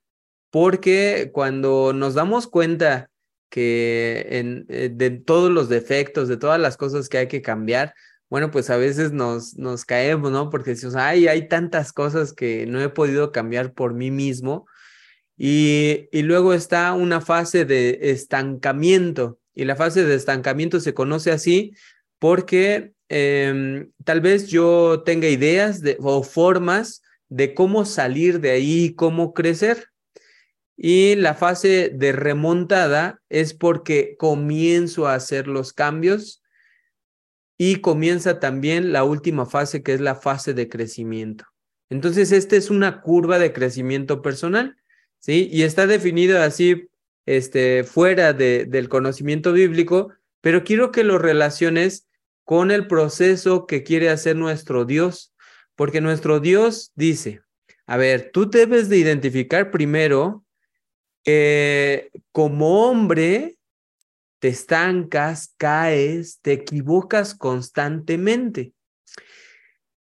porque 0.55 1.31
cuando 1.33 1.93
nos 1.93 2.15
damos 2.15 2.47
cuenta 2.47 3.11
que 3.51 4.25
eh, 4.69 4.89
de 4.89 5.11
todos 5.11 5.51
los 5.51 5.69
defectos, 5.69 6.29
de 6.29 6.37
todas 6.37 6.61
las 6.61 6.77
cosas 6.77 7.09
que 7.09 7.19
hay 7.19 7.27
que 7.27 7.43
cambiar, 7.43 7.93
bueno, 8.31 8.53
pues 8.53 8.71
a 8.71 8.77
veces 8.77 9.11
nos, 9.11 9.57
caemos, 9.85 10.31
¿no? 10.31 10.51
Porque 10.51 10.71
decimos, 10.71 10.95
ay, 10.95 11.27
hay 11.27 11.49
tantas 11.49 11.93
cosas 11.93 12.33
que 12.33 12.67
no 12.67 12.81
he 12.81 12.89
podido 12.89 13.33
cambiar 13.33 13.73
por 13.73 13.95
mí 13.95 14.13
mismo. 14.13 14.69
Y, 15.37 16.09
y 16.13 16.23
luego 16.23 16.55
está 16.55 16.93
una 16.93 17.21
fase 17.21 17.65
de 17.65 17.99
estancamiento. 18.13 19.41
Y 19.57 19.65
la 19.65 19.75
fase 19.75 20.05
de 20.05 20.15
estancamiento 20.15 20.79
se 20.79 20.95
conoce 20.95 21.33
así 21.33 21.73
porque 22.21 22.93
em, 23.09 23.91
tal 24.05 24.21
vez 24.21 24.47
yo 24.47 25.03
tenga 25.05 25.27
ideas 25.27 25.81
de, 25.81 25.97
o 25.99 26.23
formas 26.23 27.03
de 27.29 27.55
cómo 27.55 27.85
salir 27.85 28.39
de 28.39 28.53
ahí, 28.53 28.95
cómo 28.95 29.35
crecer. 29.35 29.89
Y 30.77 31.15
la 31.17 31.35
fase 31.35 31.91
de 31.95 32.13
remontada 32.13 33.21
es 33.29 33.55
porque 33.55 34.17
comienzo 34.19 35.07
a 35.07 35.15
hacer 35.15 35.47
los 35.47 35.73
cambios 35.73 36.43
y 37.57 37.77
comienza 37.77 38.41
también 38.41 38.93
la 38.93 39.05
última 39.05 39.47
fase 39.47 39.83
que 39.83 39.95
es 39.95 40.01
la 40.01 40.17
fase 40.17 40.55
de 40.55 40.69
crecimiento. 40.69 41.45
Entonces, 41.91 42.33
esta 42.33 42.57
es 42.57 42.71
una 42.71 43.03
curva 43.03 43.39
de 43.39 43.53
crecimiento 43.53 44.23
personal, 44.23 44.77
¿sí? 45.21 45.49
Y 45.53 45.63
está 45.63 45.87
definido 45.87 46.43
así, 46.43 46.89
este, 47.27 47.85
fuera 47.85 48.33
de, 48.33 48.65
del 48.67 48.89
conocimiento 48.89 49.53
bíblico, 49.53 50.13
pero 50.41 50.65
quiero 50.65 50.91
que 50.91 51.05
lo 51.05 51.19
relaciones 51.19 52.09
con 52.43 52.71
el 52.71 52.87
proceso 52.87 53.67
que 53.67 53.83
quiere 53.83 54.11
hacer 54.11 54.37
nuestro 54.37 54.85
Dios, 54.85 55.35
porque 55.77 56.01
nuestro 56.01 56.41
Dios 56.41 56.93
dice, 56.95 57.43
a 57.87 57.97
ver, 57.97 58.31
tú 58.33 58.51
debes 58.51 58.89
de 58.89 58.99
identificar 58.99 59.71
primero 59.71 60.44
que 61.25 62.11
como 62.33 62.89
hombre 62.89 63.57
te 64.39 64.49
estancas, 64.49 65.55
caes, 65.57 66.39
te 66.43 66.53
equivocas 66.53 67.35
constantemente. 67.35 68.73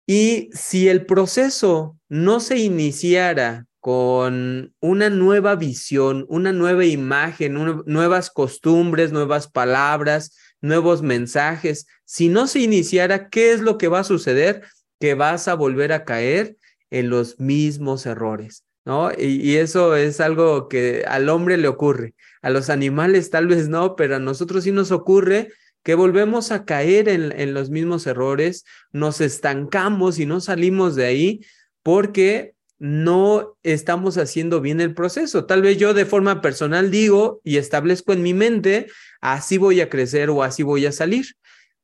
Y 0.06 0.50
si 0.52 0.88
el 0.88 1.06
proceso 1.06 1.98
no 2.08 2.40
se 2.40 2.58
iniciara 2.58 3.66
con 3.80 4.74
una 4.80 5.10
nueva 5.10 5.56
visión, 5.56 6.26
una 6.28 6.52
nueva 6.52 6.84
imagen, 6.84 7.54
nuevas 7.86 8.30
costumbres, 8.30 9.12
nuevas 9.12 9.48
palabras, 9.48 10.36
nuevos 10.60 11.02
mensajes, 11.02 11.86
si 12.04 12.28
no 12.28 12.46
se 12.46 12.60
iniciara, 12.60 13.28
¿qué 13.28 13.52
es 13.52 13.60
lo 13.60 13.78
que 13.78 13.88
va 13.88 14.00
a 14.00 14.04
suceder? 14.04 14.62
Que 15.00 15.14
vas 15.14 15.48
a 15.48 15.54
volver 15.54 15.92
a 15.92 16.04
caer 16.04 16.56
en 16.90 17.10
los 17.10 17.40
mismos 17.40 18.06
errores, 18.06 18.64
¿no? 18.84 19.10
Y, 19.16 19.56
eso 19.56 19.96
es 19.96 20.20
algo 20.20 20.68
que 20.68 21.04
al 21.06 21.28
hombre 21.28 21.56
le 21.56 21.68
ocurre, 21.68 22.14
a 22.42 22.50
los 22.50 22.70
animales 22.70 23.30
tal 23.30 23.46
vez 23.46 23.68
no, 23.68 23.96
pero 23.96 24.16
a 24.16 24.20
nosotros 24.20 24.64
sí 24.64 24.72
nos 24.72 24.90
ocurre 24.90 25.52
que 25.82 25.94
volvemos 25.94 26.50
a 26.50 26.64
caer 26.64 27.08
en, 27.08 27.32
en 27.32 27.54
los 27.54 27.70
mismos 27.70 28.06
errores, 28.06 28.64
nos 28.92 29.20
estancamos 29.20 30.18
y 30.18 30.26
no 30.26 30.40
salimos 30.40 30.96
de 30.96 31.04
ahí 31.04 31.40
porque 31.82 32.54
no 32.78 33.56
estamos 33.62 34.18
haciendo 34.18 34.60
bien 34.60 34.80
el 34.80 34.94
proceso. 34.94 35.46
Tal 35.46 35.62
vez 35.62 35.78
yo 35.78 35.94
de 35.94 36.06
forma 36.06 36.40
personal 36.40 36.90
digo 36.90 37.40
y 37.44 37.56
establezco 37.56 38.12
en 38.12 38.22
mi 38.22 38.34
mente, 38.34 38.88
así 39.20 39.58
voy 39.58 39.80
a 39.80 39.88
crecer 39.88 40.30
o 40.30 40.42
así 40.42 40.62
voy 40.62 40.86
a 40.86 40.92
salir. 40.92 41.26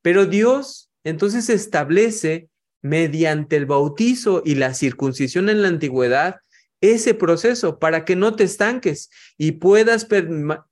Pero 0.02 0.26
Dios 0.26 0.90
entonces 1.04 1.48
establece 1.48 2.48
mediante 2.82 3.56
el 3.56 3.66
bautizo 3.66 4.42
y 4.44 4.54
la 4.54 4.74
circuncisión 4.74 5.48
en 5.48 5.62
la 5.62 5.68
antigüedad 5.68 6.36
ese 6.80 7.14
proceso 7.14 7.78
para 7.78 8.04
que 8.04 8.16
no 8.16 8.34
te 8.34 8.44
estanques 8.44 9.10
y 9.36 9.52
puedas 9.52 10.06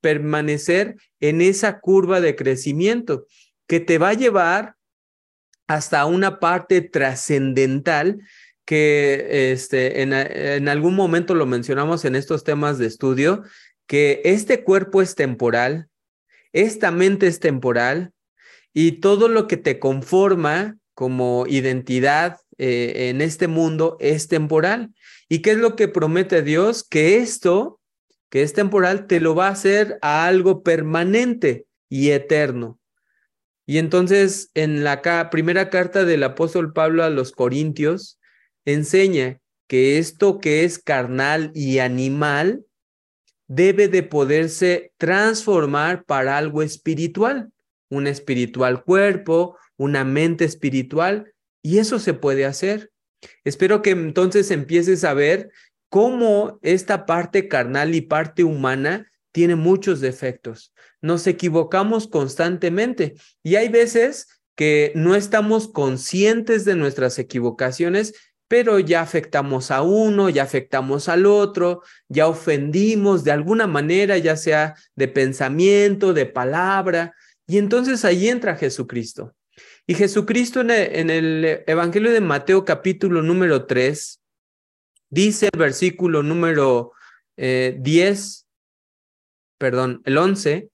permanecer 0.00 0.96
en 1.20 1.40
esa 1.40 1.80
curva 1.80 2.20
de 2.20 2.34
crecimiento 2.34 3.26
que 3.66 3.80
te 3.80 3.98
va 3.98 4.10
a 4.10 4.14
llevar 4.14 4.76
hasta 5.66 6.06
una 6.06 6.40
parte 6.40 6.80
trascendental 6.80 8.20
que 8.64 9.52
este, 9.52 10.02
en, 10.02 10.68
algún 10.68 10.94
momento 10.94 11.34
lo 11.34 11.46
mencionamos 11.46 12.04
en 12.04 12.14
estos 12.14 12.44
temas 12.44 12.76
de 12.76 12.86
estudio, 12.86 13.42
que 13.86 14.20
este 14.24 14.62
cuerpo 14.62 15.00
es 15.00 15.14
temporal, 15.14 15.88
esta 16.52 16.90
mente 16.90 17.26
es 17.26 17.40
temporal 17.40 18.12
y 18.74 19.00
todo 19.00 19.28
lo 19.28 19.46
que 19.46 19.56
te 19.56 19.78
conforma 19.78 20.76
como 20.92 21.46
identidad 21.48 22.40
eh, 22.58 23.08
en 23.08 23.22
este 23.22 23.48
mundo 23.48 23.96
es 24.00 24.28
temporal. 24.28 24.92
¿Y 25.28 25.42
qué 25.42 25.52
es 25.52 25.58
lo 25.58 25.76
que 25.76 25.88
promete 25.88 26.42
Dios? 26.42 26.82
Que 26.82 27.18
esto, 27.18 27.80
que 28.30 28.42
es 28.42 28.52
temporal, 28.54 29.06
te 29.06 29.20
lo 29.20 29.34
va 29.34 29.48
a 29.48 29.52
hacer 29.52 29.98
a 30.00 30.26
algo 30.26 30.62
permanente 30.62 31.66
y 31.88 32.10
eterno. 32.10 32.78
Y 33.66 33.78
entonces 33.78 34.50
en 34.54 34.82
la 34.82 35.28
primera 35.30 35.68
carta 35.68 36.04
del 36.06 36.22
apóstol 36.22 36.72
Pablo 36.72 37.04
a 37.04 37.10
los 37.10 37.32
Corintios 37.32 38.18
enseña 38.64 39.40
que 39.66 39.98
esto 39.98 40.38
que 40.38 40.64
es 40.64 40.78
carnal 40.78 41.52
y 41.54 41.78
animal 41.78 42.64
debe 43.46 43.88
de 43.88 44.02
poderse 44.02 44.92
transformar 44.96 46.04
para 46.04 46.38
algo 46.38 46.62
espiritual, 46.62 47.50
un 47.90 48.06
espiritual 48.06 48.84
cuerpo, 48.84 49.58
una 49.76 50.04
mente 50.04 50.44
espiritual, 50.44 51.34
y 51.62 51.78
eso 51.78 51.98
se 51.98 52.14
puede 52.14 52.46
hacer. 52.46 52.90
Espero 53.44 53.82
que 53.82 53.90
entonces 53.90 54.50
empieces 54.50 55.04
a 55.04 55.14
ver 55.14 55.50
cómo 55.88 56.58
esta 56.62 57.06
parte 57.06 57.48
carnal 57.48 57.94
y 57.94 58.02
parte 58.02 58.44
humana 58.44 59.10
tiene 59.32 59.56
muchos 59.56 60.00
defectos. 60.00 60.72
Nos 61.00 61.26
equivocamos 61.26 62.08
constantemente 62.08 63.14
y 63.42 63.56
hay 63.56 63.68
veces 63.68 64.28
que 64.54 64.92
no 64.94 65.14
estamos 65.14 65.68
conscientes 65.68 66.64
de 66.64 66.74
nuestras 66.74 67.18
equivocaciones 67.18 68.14
pero 68.48 68.78
ya 68.78 69.02
afectamos 69.02 69.70
a 69.70 69.82
uno, 69.82 70.30
ya 70.30 70.42
afectamos 70.42 71.08
al 71.10 71.26
otro, 71.26 71.82
ya 72.08 72.26
ofendimos 72.26 73.22
de 73.22 73.30
alguna 73.30 73.66
manera, 73.66 74.16
ya 74.16 74.36
sea 74.36 74.74
de 74.96 75.06
pensamiento, 75.06 76.14
de 76.14 76.24
palabra, 76.24 77.14
y 77.46 77.58
entonces 77.58 78.04
ahí 78.06 78.28
entra 78.28 78.56
Jesucristo. 78.56 79.34
Y 79.90 79.94
Jesucristo 79.94 80.60
en 80.60 81.08
el, 81.08 81.64
Evangelio 81.66 82.12
de 82.12 82.20
Mateo 82.20 82.62
capítulo 82.66 83.22
número 83.22 83.64
3, 83.64 84.20
dice 85.08 85.48
el 85.50 85.58
versículo 85.58 86.22
número 86.22 86.92
10, 87.36 87.38
eh, 87.38 88.44
perdón, 89.56 90.02
el 90.04 90.18
11, 90.18 90.68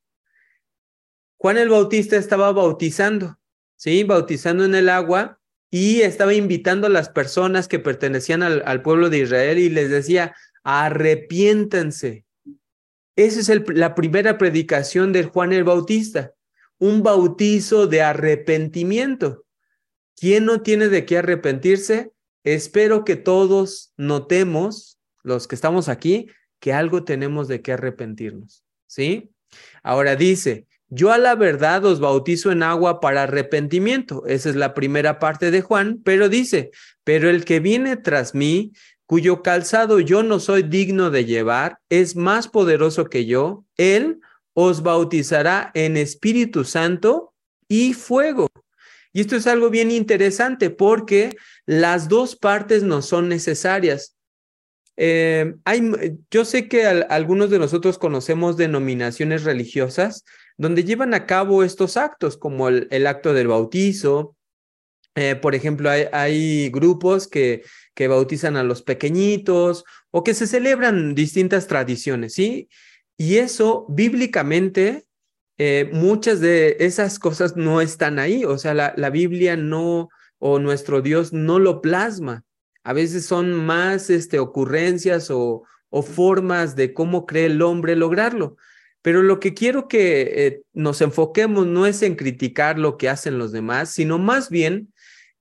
Juan 1.39 1.59
el 1.59 1.69
Bautista 1.69 2.17
estaba 2.17 2.51
bautizando, 2.51 3.39
¿sí? 3.77 4.03
Bautizando 4.03 4.65
en 4.65 4.75
el 4.75 4.89
agua 4.89 5.39
y 5.71 6.01
estaba 6.01 6.35
invitando 6.35 6.89
a 6.89 6.91
las 6.91 7.09
personas 7.09 7.69
que 7.69 7.79
pertenecían 7.79 8.43
al, 8.43 8.83
pueblo 8.83 9.11
de 9.11 9.19
Israel 9.19 9.59
y 9.59 9.71
les 9.71 9.91
decía, 9.91 10.35
arrepiéntense. 10.65 12.25
Esa 13.15 13.53
es 13.53 13.63
la 13.69 13.95
primera 13.95 14.39
predicación 14.39 15.13
de 15.13 15.23
Juan 15.23 15.53
el 15.53 15.63
Bautista, 15.63 16.34
un 16.79 17.03
bautizo 17.03 17.87
de 17.87 18.03
arrepentimiento. 18.03 19.45
¿Quién 20.17 20.45
no 20.45 20.63
tiene 20.63 20.89
de 20.89 21.05
qué 21.05 21.19
arrepentirse? 21.19 22.13
Espero 22.45 23.05
que 23.05 23.17
todos 23.17 23.93
notemos, 23.97 24.99
los 25.23 25.49
que 25.49 25.55
estamos 25.55 25.89
aquí, 25.89 26.29
que 26.61 26.73
algo 26.73 27.05
tenemos 27.05 27.49
de 27.49 27.63
qué 27.63 27.73
arrepentirnos. 27.73 28.65
¿Sí? 28.87 29.31
Ahora 29.83 30.17
dice, 30.17 30.67
yo 30.89 31.11
a 31.11 31.19
la 31.19 31.35
verdad 31.35 31.85
os 31.85 32.01
bautizo 32.01 32.53
en 32.53 32.63
agua 32.63 33.01
para 33.01 33.25
arrepentimiento. 33.25 34.25
Esa 34.27 34.51
es 34.51 34.57
la 34.57 34.75
primera 34.75 35.19
parte 35.19 35.51
de 35.51 35.63
Juan, 35.63 36.01
pero 36.05 36.29
dice, 36.29 36.71
pero 37.03 37.29
el 37.31 37.45
que 37.45 37.61
viene 37.61 37.97
tras 37.97 38.35
mí, 38.35 38.73
cuyo 39.07 39.43
calzado 39.43 40.01
yo 40.01 40.23
no 40.23 40.39
soy 40.39 40.63
digno 40.63 41.11
de 41.11 41.25
llevar, 41.25 41.79
es 41.89 42.17
más 42.17 42.49
poderoso 42.49 43.07
que 43.07 43.27
yo. 43.27 43.65
Él 43.77 44.21
os 44.55 44.83
bautizará 44.83 45.71
en 45.75 45.97
Espíritu 45.97 46.65
Santo 46.65 47.35
y 47.69 47.93
fuego. 47.93 48.49
Y 49.13 49.21
esto 49.21 49.37
es 49.37 49.47
algo 49.47 49.71
bien 49.71 49.91
interesante 49.91 50.71
porque 50.71 51.37
las 51.67 52.09
dos 52.09 52.35
partes 52.35 52.83
no 52.83 53.03
son 53.03 53.29
necesarias. 53.29 54.17
Eh, 54.97 55.55
hay, 55.65 55.91
yo 56.31 56.45
sé 56.45 56.69
que 56.69 56.87
algunos 56.87 57.51
de 57.51 57.59
nosotros 57.59 57.99
conocemos 57.99 58.57
denominaciones 58.57 59.45
religiosas 59.45 60.25
donde 60.57 60.85
llevan 60.85 61.15
a 61.15 61.27
cabo 61.27 61.65
estos 61.65 61.97
actos, 61.97 62.37
como 62.37 62.69
el, 62.69 63.07
acto 63.07 63.33
del 63.33 63.49
bautizo. 63.49 64.37
Eh, 65.17 65.37
por 65.37 65.55
ejemplo, 65.55 65.91
hay, 65.91 66.71
grupos 66.71 67.29
que, 67.29 67.63
que 67.95 68.09
bautizan 68.09 68.57
a 68.57 68.65
los 68.65 68.83
pequeñitos 68.83 69.85
o 70.11 70.25
que 70.25 70.35
se 70.35 70.47
celebran 70.47 71.15
distintas 71.15 71.67
tradiciones, 71.67 72.35
¿sí? 72.35 72.69
Y 73.17 73.37
eso, 73.37 73.87
bíblicamente, 73.89 75.07
eh, 75.59 75.89
muchas 75.93 76.41
de 76.41 76.77
esas 76.81 77.19
cosas 77.19 77.57
no 77.57 77.81
están 77.81 78.19
ahí, 78.19 78.45
o 78.45 78.59
sea, 78.59 78.75
la, 78.75 78.93
la 78.97 79.11
Biblia 79.11 79.57
no, 79.57 80.09
o 80.39 80.59
nuestro 80.59 81.01
Dios 81.01 81.33
no 81.33 81.59
lo 81.59 81.81
plasma. 81.81 82.45
a 82.83 82.93
veces 82.93 83.25
son 83.25 83.55
más 83.55 84.11
este, 84.11 84.39
ocurrencias 84.39 85.31
o, 85.31 85.63
formas 86.03 86.75
de 86.77 86.93
cómo 86.93 87.25
cree 87.25 87.47
el 87.47 87.63
hombre 87.63 87.97
lograrlo. 87.97 88.57
Pero 89.01 89.23
lo 89.23 89.39
que 89.41 89.55
quiero 89.55 89.87
que 89.89 90.47
eh, 90.47 90.63
nos 90.75 91.01
enfoquemos 91.01 91.67
no 91.67 91.87
es 91.87 92.03
en 92.03 92.17
criticar 92.17 92.79
lo 92.79 92.99
que 92.99 93.09
hacen 93.09 93.39
los 93.39 93.53
demás, 93.53 93.91
sino 93.91 94.19
más 94.19 94.51
bien 94.51 94.93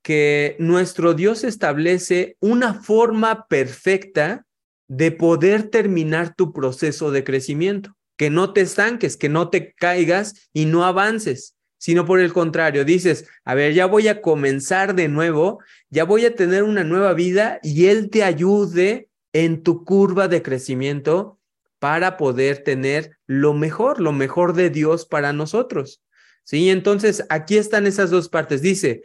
que 0.04 0.56
nuestro 0.60 1.16
Dios 1.16 1.44
establece 1.44 2.38
una 2.40 2.76
forma 2.76 3.48
perfecta 3.48 4.46
de 4.88 5.12
poder 5.12 5.70
terminar 5.70 6.36
tu 6.36 6.54
proceso 6.54 7.12
de 7.12 7.24
crecimiento, 7.24 7.96
que 8.18 8.30
no 8.30 8.54
te 8.54 8.62
estanques, 8.62 9.18
que 9.18 9.30
no 9.30 9.50
te 9.50 9.74
caigas 9.74 10.50
y 10.54 10.66
no 10.66 10.86
avances, 10.86 11.56
sino 11.78 12.06
por 12.06 12.20
el 12.20 12.32
contrario, 12.32 12.86
dices, 12.86 13.28
a 13.44 13.56
ver, 13.56 13.74
ya 13.74 13.88
voy 13.88 14.08
a 14.08 14.22
comenzar 14.22 14.96
de 14.96 15.10
nuevo, 15.10 15.60
ya 15.90 16.06
voy 16.06 16.26
a 16.26 16.36
tener 16.36 16.64
una 16.64 16.84
nueva 16.84 17.14
vida 17.14 17.60
y 17.62 17.88
Él 17.88 18.10
te 18.10 18.24
ayude 18.24 19.10
en 19.34 19.64
tu 19.64 19.84
curva 19.84 20.28
de 20.28 20.42
crecimiento 20.42 21.40
para 21.80 22.16
poder 22.16 22.64
tener 22.64 23.18
lo 23.28 23.54
mejor, 23.54 24.00
lo 24.00 24.14
mejor 24.14 24.54
de 24.54 24.70
Dios 24.70 25.06
para 25.06 25.34
nosotros. 25.34 26.02
Sí, 26.46 26.70
entonces 26.70 27.26
aquí 27.30 27.58
están 27.58 27.88
esas 27.88 28.10
dos 28.10 28.30
partes. 28.30 28.62
Dice, 28.62 29.02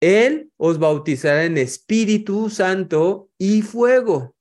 Él 0.00 0.50
os 0.58 0.78
bautizará 0.78 1.44
en 1.44 1.56
Espíritu 1.56 2.50
Santo 2.50 3.30
y 3.38 3.62
fuego. 3.62 4.34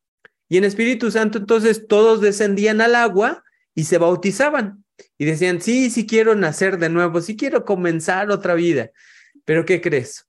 Y 0.52 0.58
en 0.58 0.66
Espíritu 0.66 1.10
Santo 1.12 1.38
entonces 1.38 1.88
todos 1.88 2.20
descendían 2.20 2.82
al 2.82 2.96
agua 2.96 3.42
y 3.74 3.86
se 3.86 3.98
bautizaban. 3.98 4.84
Y 5.18 5.24
decían, 5.24 5.62
sí, 5.62 5.90
sí 5.90 6.06
quiero 6.06 6.36
nacer 6.36 6.78
de 6.78 6.90
nuevo, 6.90 7.22
sí 7.22 7.38
quiero 7.38 7.64
comenzar 7.64 8.30
otra 8.32 8.54
vida. 8.54 8.92
Pero 9.46 9.64
¿qué 9.64 9.80
crees? 9.80 10.28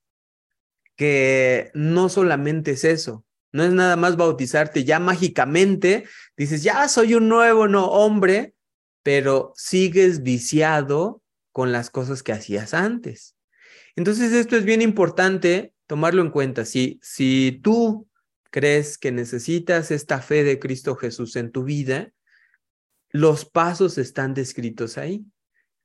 Que 0.95 1.71
no 1.73 2.07
solamente 2.07 2.71
es 2.71 2.85
eso, 2.85 3.25
no 3.51 3.65
es 3.65 3.73
nada 3.73 3.97
más 3.97 4.15
bautizarte 4.15 4.85
ya 4.85 4.97
mágicamente, 4.97 6.05
dices, 6.37 6.63
ya 6.63 6.87
soy 6.87 7.15
un 7.15 7.27
nuevo 7.27 7.67
no 7.67 7.87
hombre, 7.87 8.55
pero 9.03 9.51
sigues 9.57 10.23
viciado 10.23 11.21
con 11.51 11.73
las 11.73 11.89
cosas 11.89 12.23
que 12.23 12.31
hacías 12.31 12.73
antes. 12.73 13.35
Entonces 13.97 14.31
esto 14.31 14.55
es 14.55 14.63
bien 14.63 14.81
importante 14.81 15.73
tomarlo 15.85 16.21
en 16.21 16.29
cuenta. 16.31 16.63
Si, 16.63 16.97
si 17.03 17.59
tú 17.61 18.07
crees 18.53 18.99
que 18.99 19.11
necesitas 19.11 19.89
esta 19.89 20.21
fe 20.21 20.43
de 20.43 20.59
Cristo 20.59 20.95
Jesús 20.95 21.35
en 21.37 21.51
tu 21.51 21.63
vida, 21.63 22.11
los 23.09 23.45
pasos 23.45 23.97
están 23.97 24.35
descritos 24.35 24.99
ahí. 24.99 25.25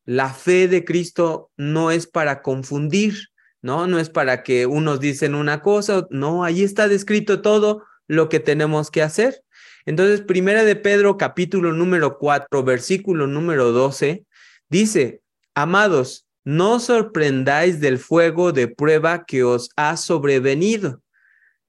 La 0.05 0.35
fe 0.35 0.69
de 0.69 0.85
Cristo 0.85 1.51
no 1.57 1.91
es 1.91 2.07
para 2.07 2.43
confundir, 2.43 3.31
¿no? 3.63 3.87
No 3.87 3.99
es 3.99 4.11
para 4.11 4.43
que 4.43 4.67
unos 4.67 5.01
dicen 5.01 5.35
una 5.35 5.63
cosa, 5.63 6.07
no, 6.11 6.45
ahí 6.45 6.63
está 6.63 6.89
descrito 6.89 7.41
todo 7.41 7.85
lo 8.07 8.29
que 8.29 8.39
tenemos 8.39 8.91
que 8.91 9.01
hacer. 9.01 9.43
Entonces, 9.87 10.21
primera 10.21 10.63
de 10.63 10.77
Pedro, 10.77 11.17
capítulo 11.17 11.73
número 11.73 12.19
4, 12.19 12.65
versículo 12.65 13.27
número 13.27 13.73
12, 13.73 14.27
dice, 14.69 15.23
amados, 15.55 16.27
no 16.45 16.81
sorprendáis 16.81 17.81
del 17.81 17.99
fuego 17.99 18.53
de 18.53 18.69
prueba 18.69 19.25
que 19.25 19.43
os 19.43 19.71
ha 19.77 19.97
sobrevenido, 19.97 21.03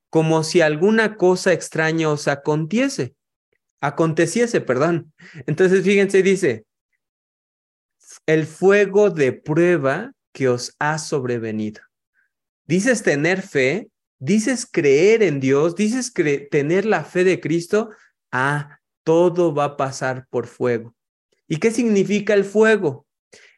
como 0.10 0.44
si 0.44 0.62
alguna 0.62 1.16
cosa 1.16 1.54
extraña 1.54 2.10
os 2.10 2.28
aconteciese, 2.28 3.16
aconteciese, 3.82 4.62
perdón. 4.62 5.14
Entonces, 5.46 5.84
fíjense, 5.84 6.24
dice, 6.24 6.66
el 8.26 8.46
fuego 8.46 9.10
de 9.10 9.34
prueba 9.34 10.14
que 10.34 10.50
os 10.50 10.76
ha 10.80 10.98
sobrevenido. 10.98 11.82
Dices 12.66 13.04
tener 13.04 13.42
fe, 13.42 13.90
dices 14.20 14.68
creer 14.70 15.24
en 15.24 15.40
Dios, 15.40 15.76
dices 15.76 16.14
tener 16.52 16.86
la 16.86 17.04
fe 17.04 17.24
de 17.24 17.40
Cristo, 17.40 17.90
ah, 18.32 18.80
todo 19.04 19.54
va 19.54 19.64
a 19.66 19.78
pasar 19.78 20.28
por 20.30 20.48
fuego. 20.48 20.96
¿Y 21.48 21.58
qué 21.58 21.72
significa 21.72 22.34
el 22.34 22.46
fuego? 22.46 23.08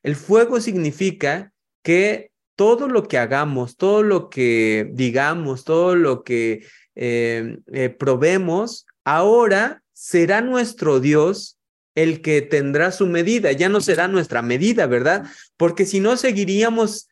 El 0.02 0.16
fuego 0.16 0.62
significa 0.62 1.52
que 1.84 2.31
todo 2.62 2.88
lo 2.88 3.08
que 3.08 3.18
hagamos, 3.18 3.76
todo 3.76 4.04
lo 4.04 4.30
que 4.30 4.88
digamos, 4.94 5.64
todo 5.64 5.96
lo 5.96 6.24
que 6.24 6.64
eh, 6.94 7.58
eh, 7.74 7.90
probemos, 7.90 8.86
ahora 9.04 9.82
será 9.94 10.42
nuestro 10.42 11.00
Dios 11.00 11.58
el 11.96 12.22
que 12.22 12.44
tendrá 12.44 12.92
su 12.92 13.08
medida, 13.08 13.52
ya 13.52 13.68
no 13.68 13.82
será 13.82 14.08
nuestra 14.08 14.44
medida, 14.44 14.86
¿verdad? 14.86 15.26
Porque 15.58 15.88
si 15.88 16.00
no, 16.02 16.18
seguiríamos 16.18 17.10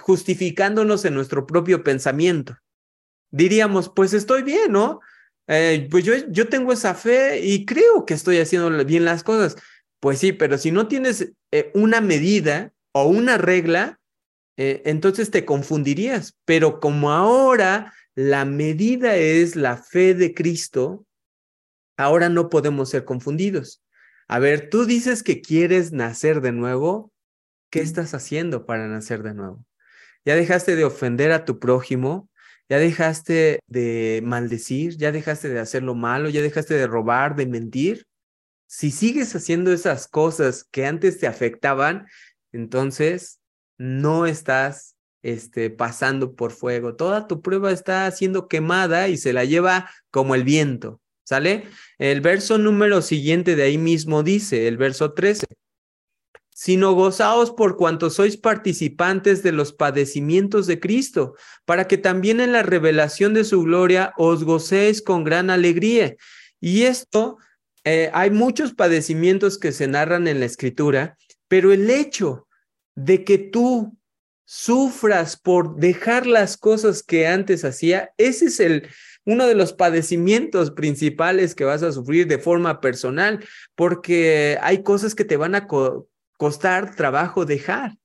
justificándonos 0.00 1.04
en 1.04 1.14
nuestro 1.14 1.44
propio 1.44 1.82
pensamiento. 1.82 2.56
Diríamos, 3.32 3.90
pues 3.92 4.12
estoy 4.12 4.44
bien, 4.44 4.70
¿no? 4.70 5.00
Eh, 5.48 5.88
pues 5.90 6.04
yo, 6.04 6.12
yo 6.28 6.48
tengo 6.48 6.72
esa 6.72 6.94
fe 6.94 7.40
y 7.44 7.66
creo 7.66 8.06
que 8.06 8.14
estoy 8.14 8.38
haciendo 8.38 8.70
bien 8.84 9.04
las 9.04 9.24
cosas. 9.24 9.56
Pues 9.98 10.20
sí, 10.20 10.32
pero 10.32 10.56
si 10.56 10.70
no 10.70 10.86
tienes 10.86 11.32
una 11.74 12.00
medida 12.00 12.72
o 12.92 13.08
una 13.08 13.38
regla, 13.38 13.98
eh, 14.56 14.82
entonces 14.84 15.30
te 15.30 15.44
confundirías. 15.44 16.36
Pero 16.44 16.80
como 16.80 17.10
ahora 17.10 17.92
la 18.14 18.44
medida 18.44 19.16
es 19.16 19.56
la 19.56 19.76
fe 19.76 20.14
de 20.14 20.34
Cristo, 20.34 21.06
ahora 21.96 22.28
no 22.28 22.48
podemos 22.48 22.90
ser 22.90 23.04
confundidos. 23.04 23.82
A 24.28 24.38
ver, 24.38 24.70
tú 24.70 24.86
dices 24.86 25.22
que 25.22 25.40
quieres 25.40 25.92
nacer 25.92 26.40
de 26.40 26.52
nuevo, 26.52 27.12
¿qué 27.70 27.80
estás 27.80 28.14
haciendo 28.14 28.66
para 28.66 28.88
nacer 28.88 29.22
de 29.22 29.34
nuevo? 29.34 29.64
¿Ya 30.24 30.36
dejaste 30.36 30.76
de 30.76 30.84
ofender 30.84 31.32
a 31.32 31.44
tu 31.44 31.58
prójimo? 31.58 32.30
¿Ya 32.68 32.78
dejaste 32.78 33.60
de 33.66 34.22
maldecir? 34.24 34.96
¿Ya 34.96 35.12
dejaste 35.12 35.48
de 35.48 35.58
hacer 35.58 35.82
lo 35.82 35.94
malo? 35.94 36.30
¿Ya 36.30 36.40
dejaste 36.40 36.74
de 36.74 36.86
robar, 36.86 37.36
de 37.36 37.46
mentir? 37.46 38.06
Si 38.66 38.90
sigues 38.90 39.34
haciendo 39.34 39.72
esas 39.72 40.08
cosas 40.08 40.64
que 40.64 40.86
antes 40.86 41.18
te 41.18 41.26
afectaban, 41.26 42.06
entonces 42.52 43.41
no 43.82 44.26
estás 44.26 44.96
este, 45.22 45.68
pasando 45.68 46.36
por 46.36 46.52
fuego. 46.52 46.94
Toda 46.94 47.26
tu 47.26 47.42
prueba 47.42 47.72
está 47.72 48.08
siendo 48.12 48.46
quemada 48.46 49.08
y 49.08 49.16
se 49.16 49.32
la 49.32 49.44
lleva 49.44 49.90
como 50.10 50.36
el 50.36 50.44
viento. 50.44 51.00
¿Sale? 51.24 51.64
El 51.98 52.20
verso 52.20 52.58
número 52.58 53.02
siguiente 53.02 53.56
de 53.56 53.64
ahí 53.64 53.78
mismo 53.78 54.22
dice, 54.22 54.68
el 54.68 54.76
verso 54.76 55.14
13, 55.14 55.46
sino 56.50 56.92
gozaos 56.92 57.50
por 57.50 57.76
cuanto 57.76 58.10
sois 58.10 58.36
participantes 58.36 59.42
de 59.42 59.52
los 59.52 59.72
padecimientos 59.72 60.66
de 60.66 60.78
Cristo, 60.78 61.34
para 61.64 61.88
que 61.88 61.96
también 61.96 62.40
en 62.40 62.52
la 62.52 62.62
revelación 62.62 63.34
de 63.34 63.44
su 63.44 63.62
gloria 63.62 64.12
os 64.16 64.44
gocéis 64.44 65.00
con 65.00 65.24
gran 65.24 65.48
alegría. 65.48 66.14
Y 66.60 66.82
esto, 66.82 67.38
eh, 67.84 68.10
hay 68.12 68.30
muchos 68.30 68.74
padecimientos 68.74 69.58
que 69.58 69.72
se 69.72 69.88
narran 69.88 70.28
en 70.28 70.40
la 70.40 70.46
escritura, 70.46 71.16
pero 71.48 71.72
el 71.72 71.88
hecho 71.88 72.46
de 72.94 73.24
que 73.24 73.38
tú 73.38 73.96
sufras 74.44 75.36
por 75.36 75.76
dejar 75.76 76.26
las 76.26 76.56
cosas 76.56 77.02
que 77.02 77.26
antes 77.26 77.64
hacía, 77.64 78.12
ese 78.18 78.46
es 78.46 78.60
el, 78.60 78.88
uno 79.24 79.46
de 79.46 79.54
los 79.54 79.72
padecimientos 79.72 80.70
principales 80.70 81.54
que 81.54 81.64
vas 81.64 81.82
a 81.82 81.92
sufrir 81.92 82.26
de 82.26 82.38
forma 82.38 82.80
personal, 82.80 83.44
porque 83.74 84.58
hay 84.60 84.82
cosas 84.82 85.14
que 85.14 85.24
te 85.24 85.36
van 85.36 85.54
a 85.54 85.66
costar 86.36 86.94
trabajo 86.96 87.44
dejar. 87.44 87.96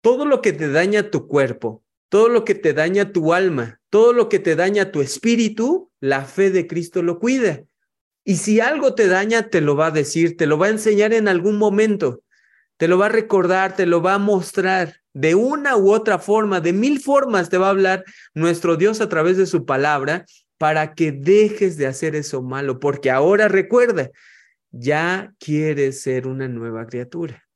Todo 0.00 0.24
lo 0.24 0.40
que 0.40 0.52
te 0.52 0.70
daña 0.70 1.10
tu 1.10 1.28
cuerpo, 1.28 1.84
todo 2.08 2.28
lo 2.28 2.44
que 2.44 2.54
te 2.54 2.72
daña 2.72 3.12
tu 3.12 3.34
alma, 3.34 3.80
todo 3.90 4.12
lo 4.12 4.28
que 4.28 4.38
te 4.38 4.56
daña 4.56 4.90
tu 4.90 5.00
espíritu, 5.00 5.90
la 6.00 6.24
fe 6.24 6.50
de 6.50 6.66
Cristo 6.66 7.02
lo 7.02 7.18
cuida. 7.18 7.62
Y 8.24 8.36
si 8.36 8.60
algo 8.60 8.94
te 8.94 9.06
daña, 9.06 9.48
te 9.48 9.60
lo 9.60 9.76
va 9.76 9.86
a 9.86 9.90
decir, 9.92 10.36
te 10.36 10.46
lo 10.46 10.58
va 10.58 10.66
a 10.66 10.70
enseñar 10.70 11.12
en 11.12 11.28
algún 11.28 11.58
momento, 11.58 12.22
te 12.80 12.88
lo 12.88 12.96
va 12.96 13.06
a 13.06 13.10
recordar, 13.10 13.76
te 13.76 13.84
lo 13.84 14.00
va 14.00 14.14
a 14.14 14.18
mostrar 14.18 15.02
de 15.12 15.34
una 15.34 15.76
u 15.76 15.92
otra 15.92 16.18
forma, 16.18 16.62
de 16.62 16.72
mil 16.72 16.98
formas 16.98 17.50
te 17.50 17.58
va 17.58 17.66
a 17.66 17.70
hablar 17.70 18.06
nuestro 18.32 18.76
Dios 18.76 19.02
a 19.02 19.08
través 19.10 19.36
de 19.36 19.44
su 19.44 19.66
palabra 19.66 20.24
para 20.56 20.94
que 20.94 21.12
dejes 21.12 21.76
de 21.76 21.86
hacer 21.86 22.16
eso 22.16 22.40
malo, 22.40 22.80
porque 22.80 23.10
ahora 23.10 23.48
recuerda, 23.48 24.08
ya 24.70 25.34
quieres 25.38 26.00
ser 26.00 26.26
una 26.26 26.48
nueva 26.48 26.86
criatura. 26.86 27.46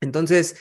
Entonces, 0.00 0.56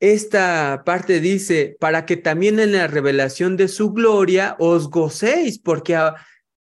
esta 0.00 0.82
parte 0.86 1.20
dice, 1.20 1.76
para 1.78 2.06
que 2.06 2.16
también 2.16 2.58
en 2.58 2.72
la 2.72 2.86
revelación 2.86 3.58
de 3.58 3.68
su 3.68 3.92
gloria 3.92 4.56
os 4.58 4.88
gocéis, 4.88 5.58
porque 5.58 5.98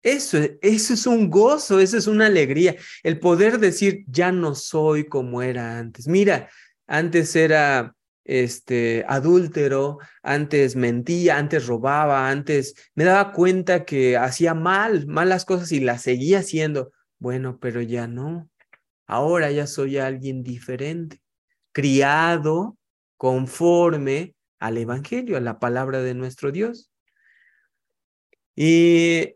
eso, 0.04 0.38
eso 0.62 0.94
es 0.94 1.08
un 1.08 1.30
gozo, 1.30 1.80
eso 1.80 1.98
es 1.98 2.08
una 2.08 2.26
alegría, 2.28 2.76
el 3.04 3.20
poder 3.20 3.58
decir, 3.60 4.04
ya 4.08 4.32
no 4.32 4.54
soy 4.54 5.06
como 5.06 5.42
era 5.42 5.80
antes. 5.80 6.08
Mira, 6.08 6.50
antes 6.88 7.36
era 7.36 7.96
este, 8.26 9.06
adúltero, 9.08 10.00
antes 10.22 10.76
mentía, 10.76 11.38
antes 11.38 11.68
robaba, 11.68 12.30
antes 12.30 12.76
me 12.96 13.06
daba 13.06 13.32
cuenta 13.32 13.86
que 13.86 14.18
hacía 14.18 14.54
mal, 14.54 15.08
malas 15.08 15.46
cosas 15.46 15.72
y 15.72 15.80
las 15.80 16.02
seguía 16.02 16.40
haciendo. 16.40 16.92
Bueno, 17.20 17.58
pero 17.60 17.82
ya 17.82 18.08
no. 18.08 18.50
Ahora 19.08 19.52
ya 19.52 19.68
soy 19.68 19.98
alguien 19.98 20.44
diferente, 20.44 21.22
criado 21.72 22.78
conforme 23.18 24.36
al 24.60 24.78
Evangelio, 24.78 25.38
a 25.38 25.42
la 25.42 25.60
palabra 25.60 26.02
de 26.02 26.14
nuestro 26.14 26.52
Dios. 26.52 26.92
Y 28.56 29.36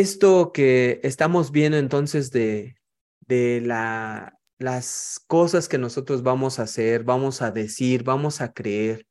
esto 0.00 0.52
que 0.52 1.00
estamos 1.02 1.52
viendo 1.52 1.76
entonces 1.76 2.30
de, 2.30 2.76
de 3.20 3.60
la, 3.60 4.38
las 4.58 5.20
cosas 5.26 5.68
que 5.68 5.76
nosotros 5.76 6.22
vamos 6.22 6.58
a 6.58 6.62
hacer, 6.62 7.04
vamos 7.04 7.42
a 7.42 7.50
decir, 7.50 8.02
vamos 8.02 8.40
a 8.40 8.52
creer, 8.52 9.06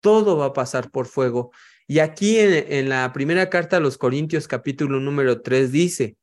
todo 0.00 0.36
va 0.36 0.46
a 0.46 0.52
pasar 0.52 0.90
por 0.90 1.06
fuego. 1.06 1.52
Y 1.86 2.00
aquí 2.00 2.38
en, 2.38 2.72
en 2.72 2.88
la 2.88 3.12
primera 3.12 3.48
carta 3.48 3.76
a 3.76 3.80
los 3.80 3.96
Corintios 3.96 4.48
capítulo 4.48 4.98
número 4.98 5.40
3 5.40 5.70
dice, 5.70 6.16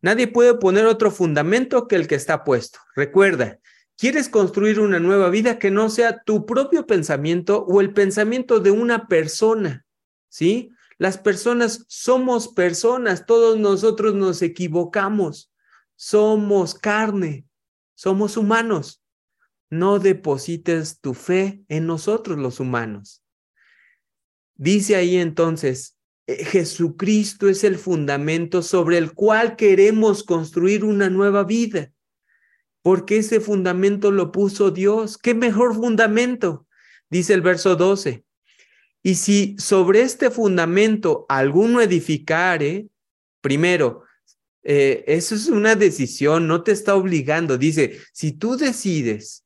nadie 0.00 0.28
puede 0.28 0.54
poner 0.54 0.86
otro 0.86 1.10
fundamento 1.10 1.88
que 1.88 1.96
el 1.96 2.06
que 2.06 2.14
está 2.14 2.44
puesto. 2.44 2.78
Recuerda, 2.94 3.58
¿Quieres 3.98 4.28
construir 4.28 4.78
una 4.78 5.00
nueva 5.00 5.30
vida 5.30 5.58
que 5.58 5.70
no 5.70 5.88
sea 5.88 6.22
tu 6.22 6.44
propio 6.44 6.86
pensamiento 6.86 7.64
o 7.64 7.80
el 7.80 7.94
pensamiento 7.94 8.60
de 8.60 8.70
una 8.70 9.08
persona? 9.08 9.86
¿Sí? 10.28 10.70
Las 10.98 11.18
personas 11.18 11.84
somos 11.88 12.48
personas, 12.48 13.26
todos 13.26 13.58
nosotros 13.58 14.14
nos 14.14 14.40
equivocamos, 14.42 15.52
somos 15.94 16.74
carne, 16.74 17.46
somos 17.94 18.36
humanos. 18.36 19.02
No 19.68 19.98
deposites 19.98 21.00
tu 21.00 21.12
fe 21.12 21.64
en 21.68 21.86
nosotros 21.86 22.38
los 22.38 22.60
humanos. 22.60 23.22
Dice 24.54 24.96
ahí 24.96 25.16
entonces, 25.16 25.98
eh, 26.26 26.44
Jesucristo 26.44 27.48
es 27.48 27.64
el 27.64 27.76
fundamento 27.76 28.62
sobre 28.62 28.96
el 28.98 29.12
cual 29.12 29.56
queremos 29.56 30.22
construir 30.22 30.84
una 30.84 31.10
nueva 31.10 31.44
vida 31.44 31.92
porque 32.86 33.16
ese 33.16 33.40
fundamento 33.40 34.12
lo 34.12 34.30
puso 34.30 34.70
Dios. 34.70 35.18
¿Qué 35.18 35.34
mejor 35.34 35.74
fundamento? 35.74 36.68
Dice 37.10 37.34
el 37.34 37.40
verso 37.40 37.74
12. 37.74 38.24
Y 39.06 39.14
si 39.14 39.54
sobre 39.56 40.00
este 40.00 40.32
fundamento 40.32 41.26
alguno 41.28 41.80
edificare, 41.80 42.88
primero, 43.40 44.02
eh, 44.64 45.04
eso 45.06 45.36
es 45.36 45.46
una 45.46 45.76
decisión, 45.76 46.48
no 46.48 46.64
te 46.64 46.72
está 46.72 46.96
obligando. 46.96 47.56
Dice, 47.56 48.00
si 48.12 48.32
tú 48.32 48.56
decides 48.56 49.44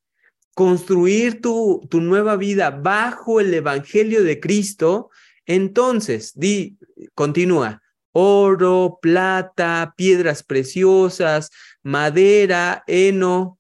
construir 0.55 1.43
tu, 1.43 1.87
tu 1.91 2.01
nueva 2.01 2.37
vida 2.37 2.71
bajo 2.71 3.39
el 3.39 3.53
Evangelio 3.53 4.25
de 4.25 4.41
Cristo, 4.41 5.11
entonces, 5.45 6.33
di, 6.35 6.79
continúa, 7.15 7.83
oro, 8.13 8.99
plata, 9.03 9.93
piedras 9.95 10.43
preciosas, 10.43 11.51
madera, 11.83 12.83
heno, 12.87 13.59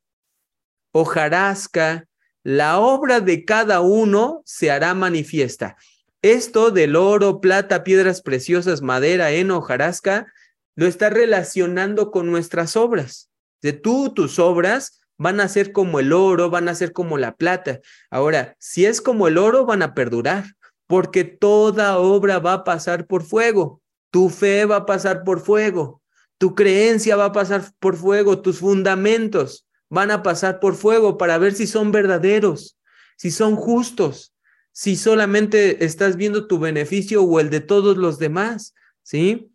hojarasca, 0.92 2.08
la 2.42 2.78
obra 2.78 3.20
de 3.20 3.44
cada 3.44 3.80
uno 3.80 4.42
se 4.44 4.70
hará 4.70 4.94
manifiesta. 4.94 5.76
Esto 6.22 6.70
del 6.70 6.96
oro, 6.96 7.40
plata, 7.40 7.84
piedras 7.84 8.22
preciosas, 8.22 8.82
madera, 8.82 9.30
heno, 9.30 9.58
hojarasca, 9.58 10.26
lo 10.74 10.86
está 10.86 11.10
relacionando 11.10 12.10
con 12.10 12.30
nuestras 12.30 12.76
obras. 12.76 13.30
De 13.62 13.72
tú, 13.72 14.12
tus 14.14 14.38
obras 14.38 15.00
van 15.18 15.40
a 15.40 15.48
ser 15.48 15.72
como 15.72 16.00
el 16.00 16.12
oro, 16.12 16.48
van 16.48 16.68
a 16.68 16.74
ser 16.74 16.92
como 16.92 17.18
la 17.18 17.36
plata. 17.36 17.80
Ahora, 18.10 18.56
si 18.58 18.86
es 18.86 19.00
como 19.00 19.28
el 19.28 19.36
oro, 19.36 19.66
van 19.66 19.82
a 19.82 19.94
perdurar, 19.94 20.56
porque 20.86 21.24
toda 21.24 21.98
obra 21.98 22.38
va 22.38 22.54
a 22.54 22.64
pasar 22.64 23.06
por 23.06 23.22
fuego. 23.22 23.82
Tu 24.10 24.30
fe 24.30 24.64
va 24.64 24.76
a 24.76 24.86
pasar 24.86 25.24
por 25.24 25.40
fuego. 25.40 26.02
Tu 26.38 26.54
creencia 26.54 27.16
va 27.16 27.26
a 27.26 27.32
pasar 27.32 27.64
por 27.78 27.96
fuego. 27.96 28.40
Tus 28.40 28.58
fundamentos 28.60 29.66
van 29.90 30.10
a 30.10 30.22
pasar 30.22 30.60
por 30.60 30.76
fuego 30.76 31.18
para 31.18 31.36
ver 31.36 31.52
si 31.52 31.66
son 31.66 31.92
verdaderos, 31.92 32.78
si 33.16 33.30
son 33.30 33.56
justos, 33.56 34.34
si 34.72 34.96
solamente 34.96 35.84
estás 35.84 36.16
viendo 36.16 36.46
tu 36.46 36.58
beneficio 36.58 37.22
o 37.22 37.40
el 37.40 37.50
de 37.50 37.60
todos 37.60 37.98
los 37.98 38.18
demás. 38.18 38.74
¿Sí? 39.02 39.52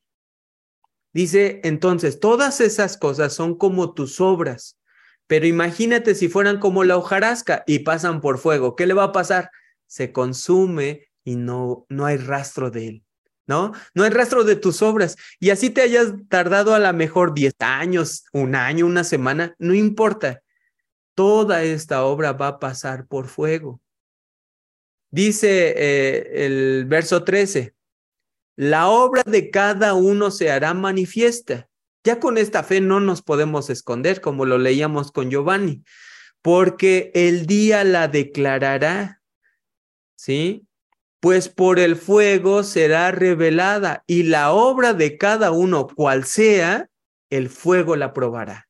Dice 1.14 1.62
entonces, 1.64 2.20
todas 2.20 2.60
esas 2.60 2.98
cosas 2.98 3.34
son 3.34 3.58
como 3.58 3.94
tus 3.94 4.20
obras. 4.20 4.78
Pero 5.28 5.48
imagínate 5.48 6.14
si 6.14 6.28
fueran 6.28 6.60
como 6.60 6.84
la 6.84 6.98
hojarasca 6.98 7.64
y 7.66 7.80
pasan 7.80 8.22
por 8.22 8.38
fuego. 8.38 8.76
¿Qué 8.76 8.86
le 8.86 8.94
va 8.94 9.06
a 9.06 9.12
pasar? 9.12 9.50
Se 9.88 10.12
consume 10.12 11.08
y 11.24 11.38
no, 11.38 11.86
no 11.90 12.06
hay 12.06 12.18
rastro 12.18 12.70
de 12.70 12.88
él. 12.88 13.05
¿No? 13.48 13.74
No 13.94 14.04
hay 14.04 14.10
rastro 14.10 14.44
de 14.44 14.56
tus 14.56 14.82
obras. 14.82 15.18
Y 15.40 15.50
así 15.50 15.70
te 15.70 15.82
hayas 15.82 16.14
tardado 16.30 16.74
a 16.74 16.80
lo 16.80 16.94
mejor 16.94 17.34
10 17.34 17.56
años, 17.60 18.26
un 18.34 18.56
año, 18.56 18.86
una 18.86 19.04
semana, 19.04 19.56
no 19.60 19.74
importa. 19.74 20.42
Toda 21.14 21.64
esta 21.64 22.04
obra 22.04 22.34
va 22.34 22.48
a 22.48 22.60
pasar 22.60 23.08
por 23.08 23.28
fuego. 23.28 23.82
Dice 25.12 25.74
eh, 25.78 26.46
el 26.46 26.86
verso 26.86 27.24
13, 27.24 27.74
la 28.58 28.90
obra 28.90 29.24
de 29.26 29.50
cada 29.50 29.94
uno 29.94 30.32
se 30.32 30.52
hará 30.52 30.74
manifiesta. 30.74 31.70
Ya 32.04 32.20
con 32.20 32.38
esta 32.38 32.64
fe 32.64 32.82
no 32.82 33.00
nos 33.00 33.22
podemos 33.22 33.70
esconder, 33.70 34.22
como 34.22 34.46
lo 34.46 34.58
leíamos 34.58 35.12
con 35.12 35.32
Giovanni, 35.32 35.84
porque 36.42 37.12
el 37.16 37.46
día 37.48 37.84
la 37.84 38.08
declarará. 38.08 39.22
¿Sí? 40.16 40.68
Pues 41.26 41.50
por 41.50 41.80
el 41.80 41.96
fuego 41.96 42.62
será 42.62 43.10
revelada 43.10 44.04
y 44.06 44.22
la 44.22 44.52
obra 44.52 44.94
de 44.94 45.18
cada 45.18 45.50
uno, 45.50 45.88
cual 45.88 46.24
sea, 46.24 46.88
el 47.32 47.50
fuego 47.50 47.96
la 47.96 48.14
probará. 48.14 48.68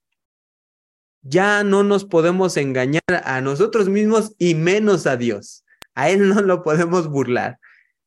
Ya 1.21 1.65
no 1.65 1.83
nos 1.83 2.05
podemos 2.05 2.55
engañar 2.55 3.01
a 3.25 3.41
nosotros 3.41 3.89
mismos 3.89 4.35
y 4.37 4.55
menos 4.55 5.05
a 5.05 5.17
Dios. 5.17 5.65
A 5.95 6.09
Él 6.09 6.29
no 6.29 6.41
lo 6.41 6.63
podemos 6.63 7.09
burlar. 7.09 7.59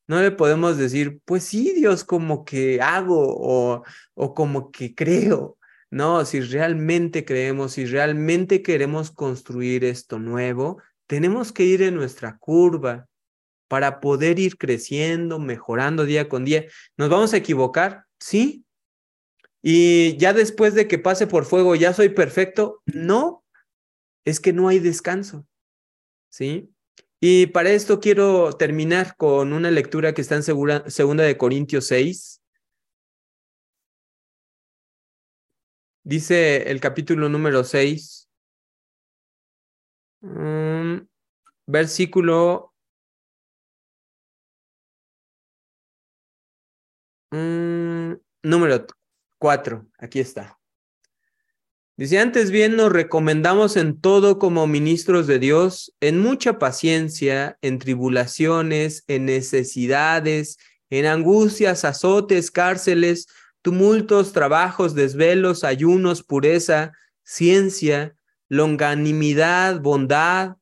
No 0.07 0.19
le 0.19 0.31
podemos 0.31 0.79
decir, 0.79 1.19
pues 1.25 1.43
sí, 1.43 1.71
Dios, 1.73 2.03
como 2.03 2.43
que 2.43 2.81
hago 2.81 3.19
o, 3.19 3.83
o 4.15 4.33
como 4.33 4.71
que 4.71 4.95
creo. 4.95 5.59
No, 5.91 6.25
si 6.25 6.41
realmente 6.41 7.23
creemos, 7.23 7.73
si 7.73 7.85
realmente 7.85 8.63
queremos 8.63 9.11
construir 9.11 9.85
esto 9.85 10.17
nuevo, 10.17 10.81
tenemos 11.05 11.51
que 11.51 11.65
ir 11.65 11.83
en 11.83 11.93
nuestra 11.93 12.39
curva, 12.39 13.08
para 13.69 14.01
poder 14.01 14.39
ir 14.39 14.57
creciendo, 14.57 15.39
mejorando 15.39 16.03
día 16.03 16.27
con 16.27 16.43
día. 16.43 16.65
¿Nos 16.97 17.09
vamos 17.09 17.33
a 17.33 17.37
equivocar? 17.37 18.05
Sí. 18.19 18.65
Y 19.61 20.17
ya 20.17 20.33
después 20.33 20.73
de 20.73 20.87
que 20.87 20.99
pase 20.99 21.27
por 21.27 21.45
fuego, 21.45 21.75
¿ya 21.75 21.93
soy 21.93 22.09
perfecto? 22.09 22.81
No, 22.85 23.45
es 24.25 24.39
que 24.41 24.51
no 24.51 24.67
hay 24.67 24.79
descanso. 24.79 25.45
¿Sí? 26.29 26.73
Y 27.21 27.47
para 27.47 27.71
esto 27.71 27.99
quiero 27.99 28.53
terminar 28.53 29.15
con 29.17 29.53
una 29.53 29.71
lectura 29.71 30.13
que 30.13 30.21
está 30.21 30.35
en 30.35 30.43
segunda 30.43 31.23
de 31.23 31.37
Corintios 31.37 31.87
6. 31.87 32.41
Dice 36.03 36.71
el 36.71 36.79
capítulo 36.79 37.29
número 37.29 37.63
6, 37.63 38.29
mm, 40.21 40.97
versículo 41.67 42.68
Mm, 47.31 48.13
número 48.43 48.85
cuatro, 49.37 49.87
aquí 49.97 50.19
está. 50.19 50.59
Dice, 51.95 52.17
antes 52.17 52.49
bien 52.49 52.77
nos 52.77 52.91
recomendamos 52.91 53.75
en 53.75 53.99
todo 53.99 54.39
como 54.39 54.67
ministros 54.67 55.27
de 55.27 55.37
Dios, 55.37 55.93
en 55.99 56.19
mucha 56.19 56.57
paciencia, 56.57 57.57
en 57.61 57.77
tribulaciones, 57.77 59.03
en 59.07 59.25
necesidades, 59.25 60.57
en 60.89 61.05
angustias, 61.05 61.83
azotes, 61.83 62.51
cárceles, 62.51 63.27
tumultos, 63.61 64.31
trabajos, 64.31 64.95
desvelos, 64.95 65.65
ayunos, 65.65 66.23
pureza, 66.23 66.93
ciencia, 67.23 68.15
longanimidad, 68.47 69.81
bondad, 69.81 70.55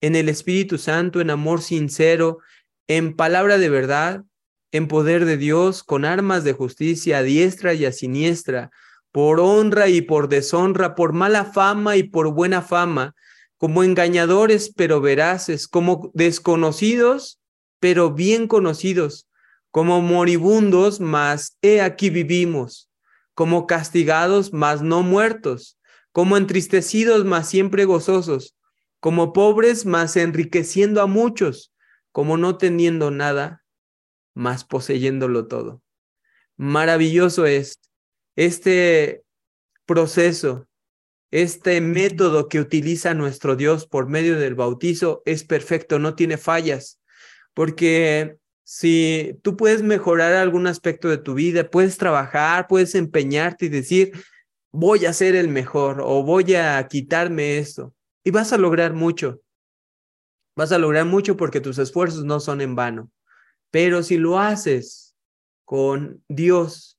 en 0.00 0.16
el 0.16 0.30
Espíritu 0.30 0.78
Santo, 0.78 1.20
en 1.20 1.28
amor 1.28 1.60
sincero, 1.60 2.38
en 2.88 3.14
palabra 3.16 3.58
de 3.58 3.68
verdad, 3.68 4.24
en 4.72 4.88
poder 4.88 5.24
de 5.24 5.36
Dios, 5.36 5.82
con 5.82 6.04
armas 6.04 6.44
de 6.44 6.52
justicia 6.52 7.18
a 7.18 7.22
diestra 7.22 7.74
y 7.74 7.84
a 7.84 7.92
siniestra, 7.92 8.70
por 9.12 9.40
honra 9.40 9.88
y 9.88 10.00
por 10.00 10.28
deshonra, 10.28 10.94
por 10.94 11.12
mala 11.12 11.44
fama 11.44 11.96
y 11.96 12.04
por 12.04 12.32
buena 12.32 12.62
fama, 12.62 13.14
como 13.56 13.82
engañadores 13.82 14.72
pero 14.74 15.00
veraces, 15.00 15.68
como 15.68 16.10
desconocidos 16.14 17.40
pero 17.80 18.12
bien 18.12 18.46
conocidos, 18.46 19.26
como 19.70 20.00
moribundos, 20.02 21.00
mas 21.00 21.56
he 21.62 21.80
aquí 21.80 22.10
vivimos, 22.10 22.90
como 23.34 23.66
castigados, 23.66 24.52
mas 24.52 24.82
no 24.82 25.02
muertos, 25.02 25.78
como 26.12 26.36
entristecidos, 26.36 27.24
mas 27.24 27.48
siempre 27.48 27.86
gozosos, 27.86 28.54
como 29.00 29.32
pobres, 29.32 29.86
mas 29.86 30.16
enriqueciendo 30.16 31.00
a 31.00 31.06
muchos, 31.06 31.72
como 32.12 32.36
no 32.36 32.58
teniendo 32.58 33.10
nada, 33.10 33.64
más 34.34 34.64
poseyéndolo 34.64 35.46
todo. 35.46 35.82
Maravilloso 36.56 37.46
es 37.46 37.80
este 38.36 39.22
proceso, 39.86 40.68
este 41.30 41.80
método 41.80 42.48
que 42.48 42.60
utiliza 42.60 43.14
nuestro 43.14 43.56
Dios 43.56 43.86
por 43.86 44.08
medio 44.08 44.38
del 44.38 44.54
bautizo 44.54 45.22
es 45.24 45.44
perfecto, 45.44 45.98
no 45.98 46.14
tiene 46.14 46.36
fallas, 46.36 47.00
porque 47.54 48.36
si 48.64 49.38
tú 49.42 49.56
puedes 49.56 49.82
mejorar 49.82 50.32
algún 50.34 50.66
aspecto 50.66 51.08
de 51.08 51.18
tu 51.18 51.34
vida, 51.34 51.68
puedes 51.68 51.98
trabajar, 51.98 52.68
puedes 52.68 52.94
empeñarte 52.94 53.66
y 53.66 53.68
decir, 53.68 54.12
voy 54.70 55.06
a 55.06 55.12
ser 55.12 55.34
el 55.34 55.48
mejor 55.48 56.00
o 56.00 56.22
voy 56.22 56.54
a 56.54 56.86
quitarme 56.88 57.58
esto. 57.58 57.94
Y 58.22 58.30
vas 58.30 58.52
a 58.52 58.58
lograr 58.58 58.92
mucho. 58.92 59.40
Vas 60.56 60.72
a 60.72 60.78
lograr 60.78 61.04
mucho 61.04 61.36
porque 61.36 61.60
tus 61.60 61.78
esfuerzos 61.78 62.24
no 62.24 62.38
son 62.38 62.60
en 62.60 62.76
vano. 62.76 63.10
Pero 63.70 64.02
si 64.02 64.16
lo 64.16 64.38
haces 64.38 65.14
con 65.64 66.22
Dios, 66.28 66.98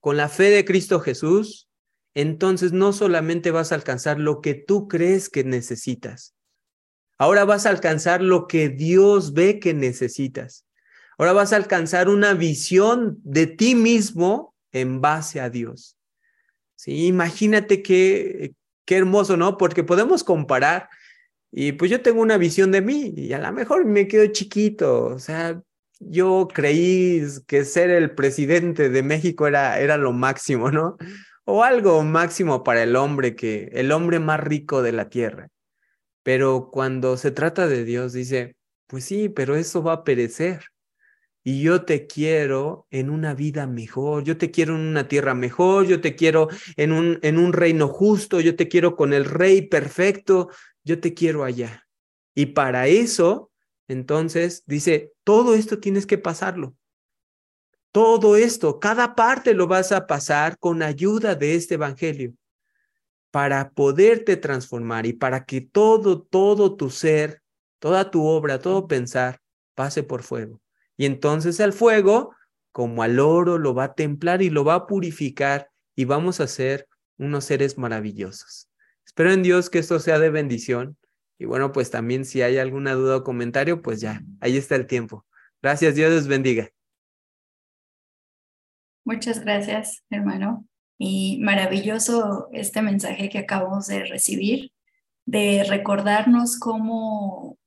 con 0.00 0.16
la 0.16 0.28
fe 0.28 0.50
de 0.50 0.64
Cristo 0.64 1.00
Jesús, 1.00 1.68
entonces 2.14 2.72
no 2.72 2.92
solamente 2.92 3.50
vas 3.50 3.72
a 3.72 3.74
alcanzar 3.74 4.18
lo 4.18 4.40
que 4.40 4.54
tú 4.54 4.88
crees 4.88 5.28
que 5.28 5.44
necesitas, 5.44 6.34
ahora 7.18 7.44
vas 7.44 7.66
a 7.66 7.70
alcanzar 7.70 8.22
lo 8.22 8.46
que 8.46 8.68
Dios 8.68 9.32
ve 9.32 9.60
que 9.60 9.74
necesitas. 9.74 10.64
Ahora 11.18 11.32
vas 11.32 11.52
a 11.52 11.56
alcanzar 11.56 12.08
una 12.08 12.34
visión 12.34 13.18
de 13.22 13.46
ti 13.46 13.74
mismo 13.74 14.54
en 14.72 15.00
base 15.00 15.40
a 15.40 15.48
Dios. 15.48 15.96
Sí, 16.74 17.06
imagínate 17.06 17.82
qué, 17.82 18.52
qué 18.84 18.96
hermoso, 18.96 19.36
¿no? 19.38 19.56
Porque 19.56 19.82
podemos 19.82 20.24
comparar 20.24 20.90
y 21.50 21.72
pues 21.72 21.90
yo 21.90 22.02
tengo 22.02 22.20
una 22.20 22.36
visión 22.36 22.70
de 22.70 22.82
mí 22.82 23.14
y 23.16 23.32
a 23.32 23.38
lo 23.38 23.50
mejor 23.52 23.86
me 23.86 24.06
quedo 24.08 24.26
chiquito, 24.26 25.06
o 25.06 25.18
sea, 25.18 25.62
yo 26.00 26.48
creí 26.52 27.22
que 27.46 27.64
ser 27.64 27.90
el 27.90 28.14
presidente 28.14 28.90
de 28.90 29.02
México 29.02 29.46
era, 29.46 29.80
era 29.80 29.96
lo 29.96 30.12
máximo, 30.12 30.70
¿no? 30.70 30.96
O 31.44 31.64
algo 31.64 32.02
máximo 32.02 32.64
para 32.64 32.82
el 32.82 32.96
hombre, 32.96 33.34
que 33.36 33.70
el 33.72 33.92
hombre 33.92 34.18
más 34.18 34.40
rico 34.40 34.82
de 34.82 34.92
la 34.92 35.08
tierra. 35.08 35.48
Pero 36.22 36.70
cuando 36.72 37.16
se 37.16 37.30
trata 37.30 37.68
de 37.68 37.84
Dios, 37.84 38.12
dice, 38.12 38.56
pues 38.86 39.04
sí, 39.04 39.28
pero 39.28 39.56
eso 39.56 39.82
va 39.82 39.92
a 39.92 40.04
perecer 40.04 40.64
y 41.46 41.62
yo 41.62 41.84
te 41.84 42.08
quiero 42.08 42.88
en 42.90 43.08
una 43.08 43.32
vida 43.32 43.68
mejor, 43.68 44.24
yo 44.24 44.36
te 44.36 44.50
quiero 44.50 44.74
en 44.74 44.80
una 44.80 45.06
tierra 45.06 45.32
mejor, 45.32 45.86
yo 45.86 46.00
te 46.00 46.16
quiero 46.16 46.48
en 46.76 46.90
un, 46.90 47.20
en 47.22 47.38
un 47.38 47.52
reino 47.52 47.86
justo, 47.86 48.40
yo 48.40 48.56
te 48.56 48.66
quiero 48.66 48.96
con 48.96 49.12
el 49.12 49.24
rey 49.24 49.62
perfecto, 49.62 50.48
yo 50.82 50.98
te 50.98 51.14
quiero 51.14 51.44
allá. 51.44 51.86
Y 52.34 52.46
para 52.46 52.88
eso, 52.88 53.52
entonces, 53.88 54.64
dice, 54.66 55.12
todo 55.24 55.54
esto 55.54 55.78
tienes 55.78 56.06
que 56.06 56.18
pasarlo. 56.18 56.74
Todo 57.92 58.36
esto, 58.36 58.78
cada 58.78 59.14
parte 59.14 59.54
lo 59.54 59.66
vas 59.66 59.92
a 59.92 60.06
pasar 60.06 60.58
con 60.58 60.82
ayuda 60.82 61.34
de 61.34 61.54
este 61.54 61.74
evangelio 61.74 62.34
para 63.30 63.70
poderte 63.70 64.36
transformar 64.36 65.06
y 65.06 65.12
para 65.12 65.44
que 65.44 65.60
todo, 65.60 66.22
todo 66.22 66.76
tu 66.76 66.90
ser, 66.90 67.42
toda 67.78 68.10
tu 68.10 68.26
obra, 68.26 68.58
todo 68.58 68.86
pensar 68.86 69.40
pase 69.74 70.02
por 70.02 70.22
fuego. 70.22 70.60
Y 70.96 71.06
entonces 71.06 71.60
el 71.60 71.72
fuego, 71.72 72.34
como 72.72 73.02
al 73.02 73.18
oro, 73.18 73.58
lo 73.58 73.74
va 73.74 73.84
a 73.84 73.94
templar 73.94 74.42
y 74.42 74.50
lo 74.50 74.64
va 74.64 74.74
a 74.74 74.86
purificar 74.86 75.70
y 75.94 76.04
vamos 76.04 76.40
a 76.40 76.46
ser 76.46 76.88
unos 77.18 77.44
seres 77.44 77.78
maravillosos. 77.78 78.68
Espero 79.04 79.32
en 79.32 79.42
Dios 79.42 79.70
que 79.70 79.78
esto 79.78 79.98
sea 80.00 80.18
de 80.18 80.30
bendición. 80.30 80.96
Y 81.38 81.44
bueno, 81.44 81.72
pues 81.72 81.90
también 81.90 82.24
si 82.24 82.42
hay 82.42 82.58
alguna 82.58 82.94
duda 82.94 83.16
o 83.16 83.24
comentario, 83.24 83.82
pues 83.82 84.00
ya, 84.00 84.22
ahí 84.40 84.56
está 84.56 84.76
el 84.76 84.86
tiempo. 84.86 85.26
Gracias, 85.62 85.94
Dios 85.94 86.12
les 86.12 86.26
bendiga. 86.26 86.70
Muchas 89.04 89.40
gracias, 89.40 90.02
hermano. 90.10 90.66
Y 90.98 91.38
maravilloso 91.42 92.48
este 92.52 92.82
mensaje 92.82 93.28
que 93.28 93.38
acabamos 93.38 93.86
de 93.86 94.04
recibir, 94.04 94.72
de 95.26 95.64
recordarnos 95.68 96.58
cómo 96.58 97.58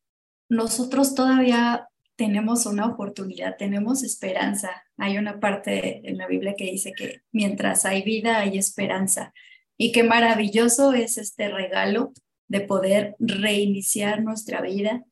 nosotros 0.49 1.13
todavía 1.13 1.87
tenemos 2.15 2.65
una 2.65 2.87
oportunidad, 2.87 3.55
tenemos 3.55 4.03
esperanza. 4.03 4.83
Hay 4.97 5.17
una 5.17 5.39
parte 5.39 6.09
en 6.09 6.17
la 6.17 6.27
Biblia 6.27 6.55
que 6.57 6.65
dice 6.65 6.91
que 6.91 7.21
mientras 7.31 7.85
hay 7.85 8.01
vida 8.01 8.39
hay 8.39 8.57
esperanza. 8.57 9.31
Y 9.77 9.93
qué 9.93 10.03
maravilloso 10.03 10.91
es 10.91 11.17
este 11.17 11.47
regalo 11.47 12.11
de 12.49 12.61
poder 12.61 13.15
reiniciar 13.19 14.23
nuestra 14.23 14.61
vida, 14.61 15.05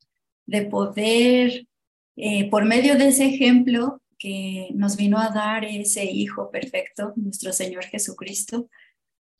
de 0.45 0.63
poder, 0.63 1.67
eh, 2.17 2.49
por 2.49 2.65
medio 2.65 2.97
de 2.97 3.07
ese 3.09 3.25
ejemplo 3.27 4.01
que 4.17 4.69
nos 4.73 4.97
vino 4.97 5.19
a 5.19 5.29
dar 5.29 5.63
ese 5.63 6.05
Hijo 6.05 6.49
perfecto, 6.51 7.13
nuestro 7.15 7.53
Señor 7.53 7.85
Jesucristo, 7.85 8.69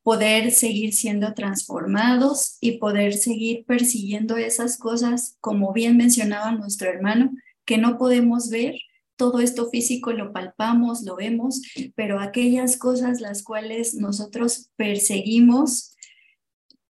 poder 0.04 0.52
seguir 0.52 0.94
siendo 0.94 1.34
transformados 1.34 2.58
y 2.62 2.78
poder 2.78 3.14
seguir 3.14 3.66
persiguiendo 3.66 4.38
esas 4.38 4.78
cosas, 4.78 5.36
como 5.42 5.74
bien 5.74 5.98
mencionaba 5.98 6.52
nuestro 6.54 6.90
hermano, 6.90 7.32
que 7.66 7.78
no 7.78 7.98
podemos 7.98 8.50
ver. 8.50 8.76
Todo 9.18 9.40
esto 9.40 9.70
físico 9.70 10.14
lo 10.14 10.32
palpamos, 10.32 11.02
lo 11.02 11.16
vemos, 11.16 11.62
pero 11.96 12.20
aquellas 12.20 12.78
cosas 12.78 13.20
las 13.20 13.44
cuales 13.44 13.96
nosotros 13.96 14.70
perseguimos, 14.76 15.97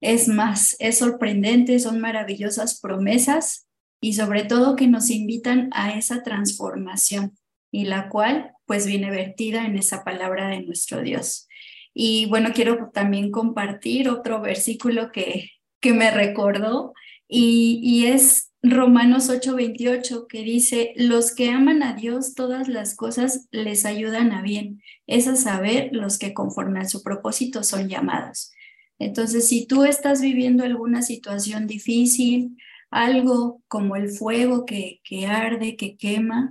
es 0.01 0.29
más, 0.29 0.77
es 0.79 0.99
sorprendente, 0.99 1.79
son 1.79 2.01
maravillosas 2.01 2.81
promesas 2.81 3.67
y 4.01 4.15
sobre 4.15 4.45
todo 4.45 4.77
que 4.77 4.87
nos 4.87 5.11
invitan 5.11 5.71
a 5.73 5.93
esa 5.93 6.23
transformación 6.23 7.37
y 7.71 7.85
la 7.85 8.09
cual 8.09 8.53
pues 8.67 8.87
viene 8.87 9.11
vertida 9.11 9.67
en 9.67 9.77
esa 9.77 10.05
palabra 10.05 10.49
de 10.49 10.63
nuestro 10.63 11.03
Dios. 11.03 11.49
Y 11.93 12.27
bueno, 12.27 12.51
quiero 12.55 12.91
también 12.93 13.31
compartir 13.31 14.09
otro 14.09 14.41
versículo 14.41 15.11
que, 15.11 15.51
que 15.81 15.93
me 15.93 16.11
recordó 16.11 16.93
y, 17.27 17.81
y 17.83 18.07
es 18.07 18.49
Romanos 18.63 19.31
8:28 19.31 20.27
que 20.29 20.43
dice, 20.43 20.93
los 20.97 21.35
que 21.35 21.51
aman 21.51 21.83
a 21.83 21.95
Dios, 21.95 22.35
todas 22.35 22.69
las 22.69 22.97
cosas 22.97 23.47
les 23.53 23.85
ayudan 23.85 24.33
a 24.33 24.43
bien. 24.43 24.83
Es 25.07 25.29
a 25.29 25.37
saber 25.37 25.91
los 25.93 26.19
que 26.19 26.35
conforme 26.35 26.81
a 26.81 26.89
su 26.89 27.03
propósito 27.03 27.63
son 27.63 27.89
llamados. 27.89 28.53
Entonces, 28.99 29.49
si 29.49 29.67
tú 29.67 29.85
estás 29.85 30.21
viviendo 30.21 30.65
alguna 30.65 31.03
situación 31.03 31.67
difícil, 31.67 32.57
algo 32.91 33.63
como 33.69 33.97
el 33.97 34.11
fuego 34.11 34.65
que, 34.65 35.01
que 35.05 35.27
arde, 35.27 35.77
que 35.77 35.97
quema, 35.97 36.51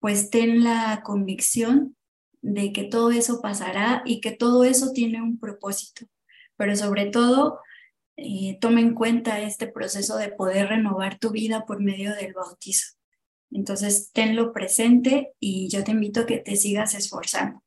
pues 0.00 0.30
ten 0.30 0.62
la 0.62 1.02
convicción 1.04 1.96
de 2.40 2.72
que 2.72 2.84
todo 2.84 3.10
eso 3.10 3.40
pasará 3.40 4.02
y 4.04 4.20
que 4.20 4.32
todo 4.32 4.64
eso 4.64 4.92
tiene 4.92 5.22
un 5.22 5.38
propósito. 5.38 6.06
Pero 6.56 6.76
sobre 6.76 7.06
todo, 7.06 7.60
eh, 8.16 8.58
toma 8.60 8.80
en 8.80 8.94
cuenta 8.94 9.40
este 9.40 9.66
proceso 9.66 10.16
de 10.16 10.30
poder 10.30 10.68
renovar 10.68 11.18
tu 11.18 11.30
vida 11.30 11.66
por 11.66 11.80
medio 11.80 12.14
del 12.14 12.34
bautizo. 12.34 12.94
Entonces, 13.50 14.10
tenlo 14.12 14.52
presente 14.52 15.32
y 15.40 15.68
yo 15.68 15.84
te 15.84 15.92
invito 15.92 16.20
a 16.20 16.26
que 16.26 16.38
te 16.38 16.56
sigas 16.56 16.94
esforzando. 16.94 17.62